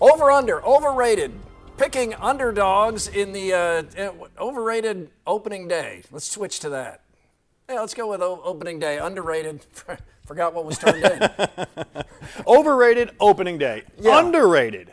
Over 0.00 0.30
under, 0.30 0.64
overrated. 0.64 1.30
Picking 1.76 2.14
underdogs 2.14 3.08
in 3.08 3.32
the 3.32 3.52
uh, 3.52 3.82
uh, 3.98 4.12
overrated 4.40 5.10
opening 5.26 5.68
day. 5.68 6.04
Let's 6.10 6.26
switch 6.26 6.60
to 6.60 6.70
that. 6.70 7.02
Yeah, 7.68 7.80
let's 7.80 7.92
go 7.92 8.08
with 8.08 8.22
opening 8.22 8.78
day. 8.78 8.96
Underrated. 8.96 9.66
Forgot 10.26 10.54
what 10.54 10.64
was 10.64 10.78
turned 10.78 11.04
in. 11.04 11.30
Overrated 12.46 13.12
opening 13.20 13.58
day. 13.58 13.84
Yeah. 13.98 14.18
Underrated. 14.18 14.92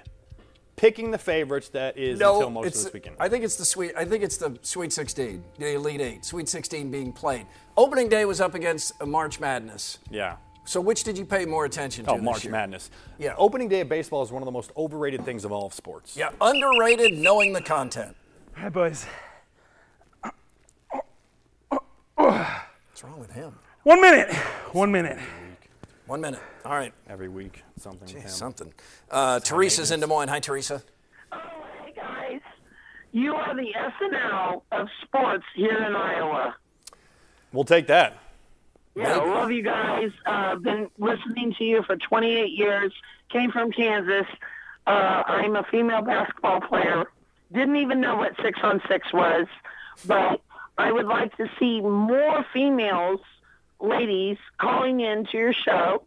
Picking 0.76 1.12
the 1.12 1.17
favorites 1.17 1.69
that 1.69 1.98
is 1.98 2.19
until 2.19 2.50
most 2.50 2.67
it's, 2.67 2.78
of 2.78 2.84
this 2.86 2.93
weekend. 2.93 3.15
I 3.19 3.30
think 3.30 3.43
it's 3.43 3.56
the 3.56 3.65
sweet. 3.65 3.93
I 3.98 4.06
think 4.06 4.24
it's 4.24 4.38
the 4.38 4.58
Sweet 4.62 4.91
16, 4.91 5.43
the 5.58 5.74
Elite 5.74 6.02
Eight, 6.02 6.26
Sweet 6.26 6.50
16 6.50 6.91
being 6.91 7.13
played. 7.13 7.46
Opening 7.78 8.10
day 8.10 8.26
was 8.26 8.41
up 8.41 8.54
against 8.54 8.93
uh, 9.02 9.06
March 9.06 9.39
Madness. 9.39 10.00
yeah. 10.10 10.38
So 10.65 10.80
which 10.80 11.04
did 11.04 11.17
you 11.17 11.26
pay 11.26 11.46
more 11.46 11.65
attention 11.65 12.06
to? 12.06 12.12
Oh, 12.12 12.17
March 12.17 12.46
year? 12.46 12.52
Madness. 12.54 12.89
Yeah. 13.19 13.36
Opening 13.38 13.67
day 13.67 13.82
of 13.82 13.89
baseball 13.89 14.24
is 14.24 14.32
one 14.32 14.41
of 14.41 14.46
the 14.46 14.52
most 14.52 14.72
overrated 14.78 15.26
things 15.26 15.43
of 15.43 15.52
all 15.52 15.65
of 15.65 15.74
sports. 15.74 16.15
Yeah, 16.15 16.30
underrated 16.39 17.17
knowing 17.17 17.52
the 17.52 17.62
content. 17.62 18.15
Hi, 18.54 18.69
boys. 18.69 19.06
What's 22.15 23.04
wrong 23.04 23.19
with 23.19 23.32
him? 23.32 23.60
One 23.84 24.02
minute. 24.02 24.34
One 24.72 24.91
minute. 24.91 25.19
One 26.08 26.22
minute. 26.22 26.39
All 26.65 26.74
right. 26.74 26.93
Every 27.10 27.30
week, 27.30 27.63
something. 27.80 28.02
with 28.08 28.15
Jeez, 28.17 28.22
him. 28.24 28.30
something. 28.30 28.74
Uh, 29.10 29.39
Teresa's 29.39 29.91
in 29.91 30.00
Des 30.00 30.08
Moines. 30.08 30.30
Hi, 30.30 30.39
Teresa. 30.39 30.82
Hey 31.32 31.93
guys, 31.96 32.41
you 33.12 33.36
are 33.36 33.56
the 33.56 33.72
SNL 33.74 34.62
of 34.72 34.88
sports 35.04 35.43
here 35.56 35.78
in 35.78 35.96
Iowa. 35.96 36.56
We'll 37.52 37.63
take 37.65 37.88
that. 37.88 38.17
Yeah, 38.96 39.17
I 39.19 39.26
love 39.26 39.52
you 39.52 39.63
guys. 39.63 40.12
Uh, 40.26 40.56
been 40.56 40.89
listening 41.00 41.54
to 41.58 41.63
you 41.63 41.84
for 41.84 41.96
28 41.98 42.52
years. 42.52 42.93
Came 43.30 43.52
from 43.52 43.72
Kansas. 43.72 44.28
Uh, 44.86 45.24
I'm 45.26 45.56
a 45.56 45.63
female 45.72 46.02
basketball 46.04 46.62
player. 46.62 47.06
Didn't 47.52 47.78
even 47.78 48.00
know 48.02 48.17
what 48.17 48.34
six 48.43 48.60
on 48.62 48.82
six 48.88 49.12
was, 49.12 49.48
but 50.06 50.41
I 50.78 50.91
would 50.91 51.06
like 51.08 51.36
to 51.38 51.48
see 51.60 51.82
more 51.82 52.46
females, 52.54 53.19
ladies, 53.80 54.38
calling 54.60 55.00
in 55.00 55.26
to 55.28 55.38
your 55.38 55.54
show, 55.54 56.04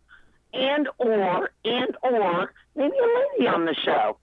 and 0.52 0.88
or 0.98 1.50
and 1.64 1.96
or 2.02 2.52
maybe 2.74 2.94
a 2.96 3.38
lady 3.38 3.48
on 3.48 3.64
the 3.64 3.74
show. 3.84 4.18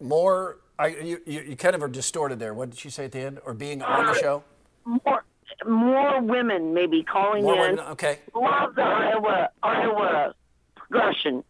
More. 0.00 0.58
I, 0.78 0.88
you, 0.88 1.20
you, 1.26 1.54
kind 1.54 1.76
of 1.76 1.82
are 1.82 1.88
distorted 1.88 2.40
there. 2.40 2.54
What 2.54 2.70
did 2.70 2.82
you 2.84 2.90
say 2.90 3.04
at 3.04 3.12
the 3.12 3.20
end? 3.20 3.38
Or 3.44 3.54
being 3.54 3.82
on 3.82 4.06
the 4.06 4.12
uh, 4.12 4.14
show? 4.14 4.44
more 4.84 5.24
more 5.66 6.20
women 6.20 6.74
maybe 6.74 7.02
calling 7.04 7.44
More 7.44 7.54
in. 7.68 7.76
women, 7.76 7.92
okay. 7.92 8.18
Love 8.34 8.74
the 8.74 8.82
Iowa 8.82 9.48
Iowa 9.62 10.34
progression. 10.74 11.44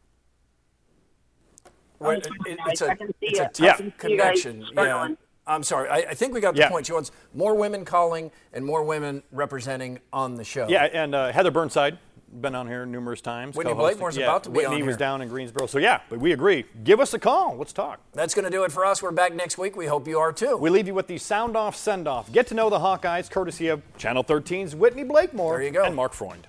Well, 1.99 2.11
it- 2.12 2.27
it- 2.47 2.59
it's 2.66 2.83
a, 2.83 2.90
I 2.90 2.95
can 2.97 3.07
see 3.09 3.14
it's 3.23 3.38
a 3.38 3.45
tough 3.45 3.61
I 3.61 3.77
can 3.77 3.92
see 4.01 4.11
you 4.11 4.18
guys 4.18 4.42
connection. 4.42 4.66
Yeah. 4.75 5.09
I'm 5.46 5.62
sorry. 5.62 5.88
I, 5.88 5.96
I 6.11 6.14
think 6.14 6.33
we 6.35 6.40
got 6.40 6.55
the 6.55 6.61
Yeah. 6.61 6.68
point. 6.70 6.87
She 6.87 6.92
wants 6.92 7.11
more 7.35 7.55
women 7.55 7.85
calling 7.85 8.31
and 8.52 8.64
more 8.64 8.83
women 8.85 9.22
representing 9.33 9.98
on 10.12 10.37
the 10.37 10.44
show. 10.44 10.68
Yeah, 10.68 10.85
and 10.85 11.14
uh, 11.14 11.33
Heather 11.33 11.50
Burnside, 11.50 11.98
been 12.40 12.55
on 12.55 12.66
here 12.66 12.87
numerous 12.87 13.20
times. 13.20 13.57
Whitney. 13.57 13.74
Blakemore's 13.74 14.16
yeah, 14.16 14.24
about 14.24 14.44
to 14.44 14.50
be 14.50 14.59
Whitney 14.59 14.81
on 14.81 14.87
was 14.87 14.96
down 14.96 15.20
in 15.20 15.28
Greensboro. 15.28 15.66
So, 15.66 15.78
yeah, 15.78 16.00
but 16.09 16.18
we 16.18 16.33
agree. 16.33 16.64
Give 16.83 16.98
us 17.00 17.12
a 17.12 17.18
call. 17.18 17.57
Let's 17.57 17.74
talk. 17.74 18.00
That's 18.14 18.35
going 18.35 18.44
to 18.46 18.50
do 18.50 18.64
it 18.64 18.72
for 18.72 18.87
us. 18.87 19.02
We're 19.02 19.11
back 19.11 19.35
next 19.35 19.59
week. 19.59 19.76
We 19.76 19.85
hope 19.87 20.09
you 20.09 20.18
are 20.18 20.33
too. 20.33 20.57
We 20.57 20.70
leave 20.70 20.87
you 20.87 20.94
with 20.94 21.09
the 21.09 21.18
sound 21.18 21.57
off, 21.57 21.76
send 21.76 22.09
off. 22.09 22.33
Get 22.33 22.46
to 22.46 22.55
know 22.55 22.70
the 22.70 22.78
Hawkeyes, 22.78 23.31
courtesy 23.31 23.68
of 23.68 23.83
Channel 23.98 24.24
13's 24.24 24.74
Whitney 24.74 25.02
Blakemore 25.05 25.59
There 25.59 25.62
you 25.66 25.72
go. 25.72 25.85
and 25.85 25.94
Mark 25.94 26.14
Freund. 26.14 26.46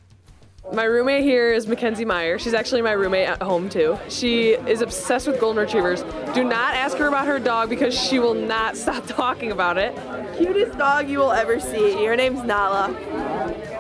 My 0.71 0.85
roommate 0.85 1.23
here 1.23 1.51
is 1.51 1.67
Makenzie 1.67 2.05
Meyer. 2.05 2.39
She's 2.39 2.53
actually 2.53 2.81
my 2.81 2.93
roommate 2.93 3.27
at 3.27 3.41
home 3.41 3.67
too. 3.69 3.99
She 4.07 4.51
is 4.51 4.81
obsessed 4.81 5.27
with 5.27 5.39
golden 5.39 5.61
retrievers. 5.61 6.03
Do 6.33 6.43
not 6.43 6.73
ask 6.73 6.97
her 6.97 7.07
about 7.07 7.27
her 7.27 7.37
dog 7.37 7.69
because 7.69 7.93
she 7.93 8.17
will 8.17 8.33
not 8.33 8.77
stop 8.83 9.05
talking 9.05 9.51
about 9.51 9.77
it. 9.77 9.93
Cutest 10.37 10.77
dog 10.77 11.09
you 11.09 11.19
will 11.19 11.33
ever 11.33 11.59
see. 11.59 12.05
Her 12.05 12.15
name's 12.15 12.43
Nala. 12.43 12.91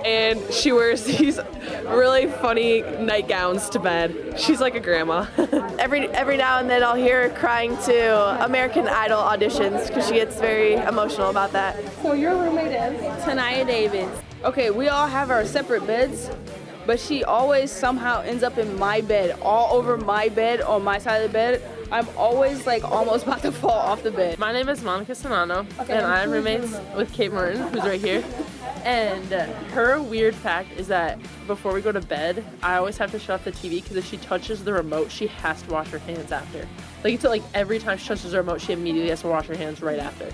And 0.05 0.39
she 0.53 0.73
wears 0.73 1.03
these 1.05 1.39
really 1.85 2.27
funny 2.27 2.81
nightgowns 2.81 3.69
to 3.69 3.79
bed. 3.79 4.35
She's 4.37 4.59
like 4.59 4.75
a 4.75 4.79
grandma. 4.81 5.25
Every 5.79 6.09
every 6.09 6.37
now 6.37 6.59
and 6.59 6.69
then 6.69 6.83
I'll 6.83 6.95
hear 6.95 7.29
her 7.29 7.35
crying 7.35 7.75
to 7.83 8.45
American 8.45 8.87
Idol 8.87 9.21
auditions 9.21 9.87
because 9.87 10.07
she 10.07 10.15
gets 10.15 10.39
very 10.39 10.73
emotional 10.73 11.29
about 11.29 11.53
that. 11.53 11.77
So 12.01 12.13
your 12.13 12.35
roommate 12.35 12.71
is? 12.71 13.23
Tania 13.23 13.65
Davis. 13.65 14.21
Okay, 14.43 14.69
we 14.69 14.89
all 14.89 15.07
have 15.07 15.31
our 15.31 15.45
separate 15.45 15.87
beds, 15.87 16.29
but 16.85 16.99
she 16.99 17.23
always 17.23 17.71
somehow 17.71 18.21
ends 18.21 18.43
up 18.43 18.57
in 18.57 18.77
my 18.77 19.01
bed, 19.01 19.37
all 19.41 19.75
over 19.75 19.97
my 19.97 20.29
bed, 20.29 20.61
on 20.61 20.83
my 20.83 20.97
side 20.97 21.17
of 21.17 21.31
the 21.31 21.33
bed. 21.33 21.61
I'm 21.91 22.07
always 22.17 22.65
like 22.65 22.83
almost 22.83 23.23
about 23.27 23.41
to 23.43 23.51
fall 23.51 23.71
off 23.71 24.03
the 24.03 24.11
bed. 24.11 24.39
My 24.39 24.51
name 24.51 24.69
is 24.69 24.81
Monika 24.81 25.11
Czinano, 25.11 25.65
Okay, 25.79 25.93
and 25.93 26.05
I'm 26.05 26.31
roommates 26.31 26.75
with 26.95 27.13
Kate 27.13 27.31
Martin, 27.31 27.61
who's 27.69 27.83
right 27.83 28.01
here. 28.01 28.23
And 28.83 29.31
her 29.71 30.01
weird 30.01 30.35
fact 30.35 30.73
is 30.77 30.87
that 30.89 31.17
before 31.47 31.73
we 31.73 31.81
go 31.81 31.91
to 31.91 32.01
bed, 32.01 32.43
I 32.61 32.75
always 32.75 32.97
have 32.97 33.11
to 33.11 33.19
shut 33.19 33.39
off 33.39 33.45
the 33.45 33.51
TV 33.51 33.81
because 33.81 33.95
if 33.95 34.05
she 34.05 34.17
touches 34.17 34.63
the 34.63 34.73
remote, 34.73 35.09
she 35.09 35.27
has 35.27 35.61
to 35.61 35.71
wash 35.71 35.89
her 35.89 35.99
hands 35.99 36.31
after. 36.33 36.67
Like 37.03 37.13
until 37.13 37.29
like 37.31 37.43
every 37.53 37.79
time 37.79 37.97
she 37.97 38.07
touches 38.07 38.31
the 38.31 38.37
remote, 38.37 38.59
she 38.59 38.73
immediately 38.73 39.09
has 39.09 39.21
to 39.21 39.27
wash 39.27 39.45
her 39.45 39.55
hands 39.55 39.81
right 39.81 39.99
after. 39.99 40.29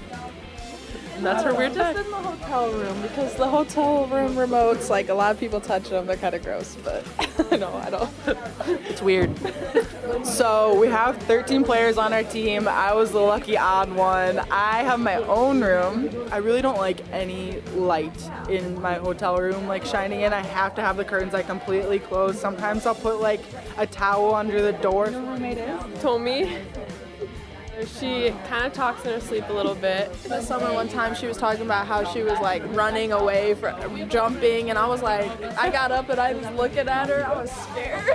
And 1.19 1.25
that's 1.25 1.43
her 1.43 1.53
weird 1.53 1.73
Just 1.73 1.99
in 1.99 2.09
the 2.11 2.15
hotel 2.15 2.71
room 2.71 3.01
because 3.01 3.35
the 3.35 3.45
hotel 3.45 4.07
room 4.07 4.35
remotes, 4.35 4.89
like 4.89 5.09
a 5.09 5.13
lot 5.13 5.31
of 5.31 5.37
people 5.37 5.59
touch 5.59 5.89
them, 5.89 6.05
they're 6.05 6.15
kind 6.15 6.33
of 6.33 6.41
gross. 6.41 6.77
But 6.81 7.05
no, 7.59 7.73
I 7.73 7.89
don't. 7.89 8.09
It's 8.87 9.01
weird. 9.01 9.37
So 10.25 10.79
we 10.79 10.87
have 10.87 11.17
13 11.23 11.65
players 11.65 11.97
on 11.97 12.13
our 12.13 12.23
team. 12.23 12.69
I 12.69 12.93
was 12.93 13.11
the 13.11 13.19
lucky 13.19 13.57
odd 13.57 13.91
one. 13.91 14.39
I 14.49 14.83
have 14.83 15.01
my 15.01 15.15
own 15.15 15.61
room. 15.61 16.09
I 16.31 16.37
really 16.37 16.61
don't 16.61 16.77
like 16.77 17.05
any 17.11 17.59
light 17.75 18.29
in 18.49 18.81
my 18.81 18.93
hotel 18.93 19.35
room 19.35 19.67
like 19.67 19.85
shining 19.85 20.21
in. 20.21 20.31
I 20.31 20.41
have 20.41 20.73
to 20.75 20.81
have 20.81 20.95
the 20.95 21.03
curtains 21.03 21.33
like 21.33 21.47
completely 21.47 21.99
closed. 21.99 22.39
Sometimes 22.39 22.85
I'll 22.85 22.95
put 22.95 23.19
like 23.19 23.41
a 23.77 23.85
towel 23.85 24.35
under 24.35 24.61
the 24.61 24.71
door. 24.71 25.07
Tommy. 25.99 26.59
She 27.85 28.31
kind 28.47 28.65
of 28.65 28.73
talks 28.73 29.05
in 29.05 29.13
her 29.13 29.19
sleep 29.21 29.45
a 29.47 29.53
little 29.53 29.75
bit. 29.75 30.11
This 30.23 30.47
summer, 30.47 30.73
one 30.73 30.89
time, 30.89 31.15
she 31.15 31.27
was 31.27 31.37
talking 31.37 31.61
about 31.61 31.87
how 31.87 32.03
she 32.03 32.23
was 32.23 32.37
like 32.39 32.61
running 32.75 33.13
away 33.13 33.53
from 33.55 34.09
jumping, 34.09 34.69
and 34.69 34.77
I 34.77 34.85
was 34.85 35.01
like, 35.01 35.29
I 35.57 35.69
got 35.69 35.91
up 35.91 36.09
and 36.09 36.19
I 36.19 36.33
was 36.33 36.45
looking 36.51 36.89
at 36.89 37.07
her. 37.07 37.25
I 37.25 37.41
was 37.41 37.51
scared. 37.51 38.09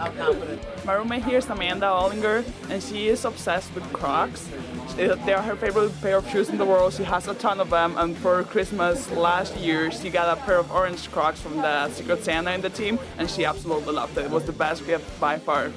I'm 0.00 0.16
confident. 0.16 0.62
My 0.84 0.94
roommate 0.94 1.24
here 1.24 1.38
is 1.38 1.48
Amanda 1.48 1.86
Ollinger, 1.86 2.44
and 2.68 2.82
she 2.82 3.08
is 3.08 3.24
obsessed 3.24 3.72
with 3.74 3.84
Crocs. 3.92 4.48
They 4.96 5.06
they 5.06 5.32
are 5.34 5.42
her 5.42 5.56
favorite 5.56 5.92
pair 6.00 6.18
of 6.18 6.28
shoes 6.30 6.48
in 6.48 6.58
the 6.58 6.64
world. 6.64 6.94
She 6.94 7.04
has 7.04 7.28
a 7.28 7.34
ton 7.34 7.60
of 7.60 7.70
them, 7.70 7.96
and 7.96 8.16
for 8.16 8.42
Christmas 8.44 9.10
last 9.12 9.56
year, 9.56 9.92
she 9.92 10.10
got 10.10 10.36
a 10.36 10.40
pair 10.42 10.58
of 10.58 10.72
orange 10.72 11.10
Crocs 11.12 11.40
from 11.40 11.56
the 11.58 11.88
Secret 11.90 12.24
Santa 12.24 12.52
in 12.52 12.60
the 12.60 12.70
team, 12.70 12.98
and 13.18 13.30
she 13.30 13.44
absolutely 13.44 13.94
loved 13.94 14.18
it. 14.18 14.24
It 14.24 14.30
was 14.30 14.44
the 14.44 14.52
best 14.52 14.84
gift 14.84 15.20
by 15.20 15.38
far. 15.38 15.70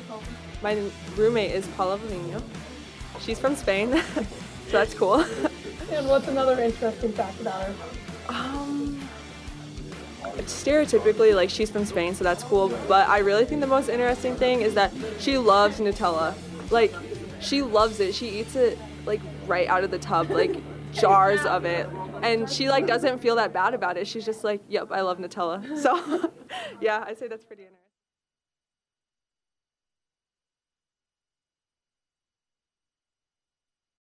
My 0.64 0.82
roommate 1.16 1.52
is 1.52 1.68
Paula 1.68 2.00
Vivino. 2.00 2.42
She's 3.20 3.40
from 3.40 3.56
Spain, 3.56 3.92
so 4.68 4.72
that's 4.72 4.94
cool. 4.94 5.26
And 5.92 6.08
what's 6.08 6.28
another 6.28 6.62
interesting 6.62 7.12
fact 7.14 7.40
about 7.40 7.64
her? 7.64 7.76
Um, 8.30 9.00
stereotypically, 10.42 11.34
like 11.36 11.50
she's 11.50 11.70
from 11.70 11.86
Spain, 11.86 12.14
so 12.14 12.24
that's 12.24 12.44
cool. 12.44 12.70
But 12.88 13.08
I 13.08 13.20
really 13.20 13.46
think 13.46 13.62
the 13.62 13.68
most 13.68 13.90
interesting 13.90 14.36
thing 14.36 14.62
is 14.62 14.74
that 14.76 14.92
she 15.20 15.38
loves 15.38 15.80
Nutella. 15.80 16.34
Like, 16.72 16.94
she 17.40 17.62
loves 17.62 18.00
it. 18.00 18.14
She 18.14 18.40
eats 18.40 18.56
it 18.56 18.78
like 19.06 19.22
right 19.46 19.68
out 19.68 19.84
of 19.84 19.92
the 19.92 20.00
tub, 20.00 20.30
like 20.30 20.56
jars 20.92 21.46
of 21.46 21.66
it. 21.66 21.88
And 22.22 22.50
she 22.50 22.70
like 22.70 22.88
doesn't 22.88 23.20
feel 23.20 23.36
that 23.36 23.54
bad 23.54 23.74
about 23.74 23.98
it. 23.98 24.08
She's 24.08 24.26
just 24.26 24.44
like, 24.44 24.62
"Yep, 24.68 24.92
I 24.92 25.02
love 25.02 25.20
Nutella." 25.20 25.64
So, 25.78 26.32
yeah, 26.82 27.04
I'd 27.08 27.18
say 27.18 27.28
that's 27.28 27.46
pretty 27.46 27.64
interesting. 27.64 27.87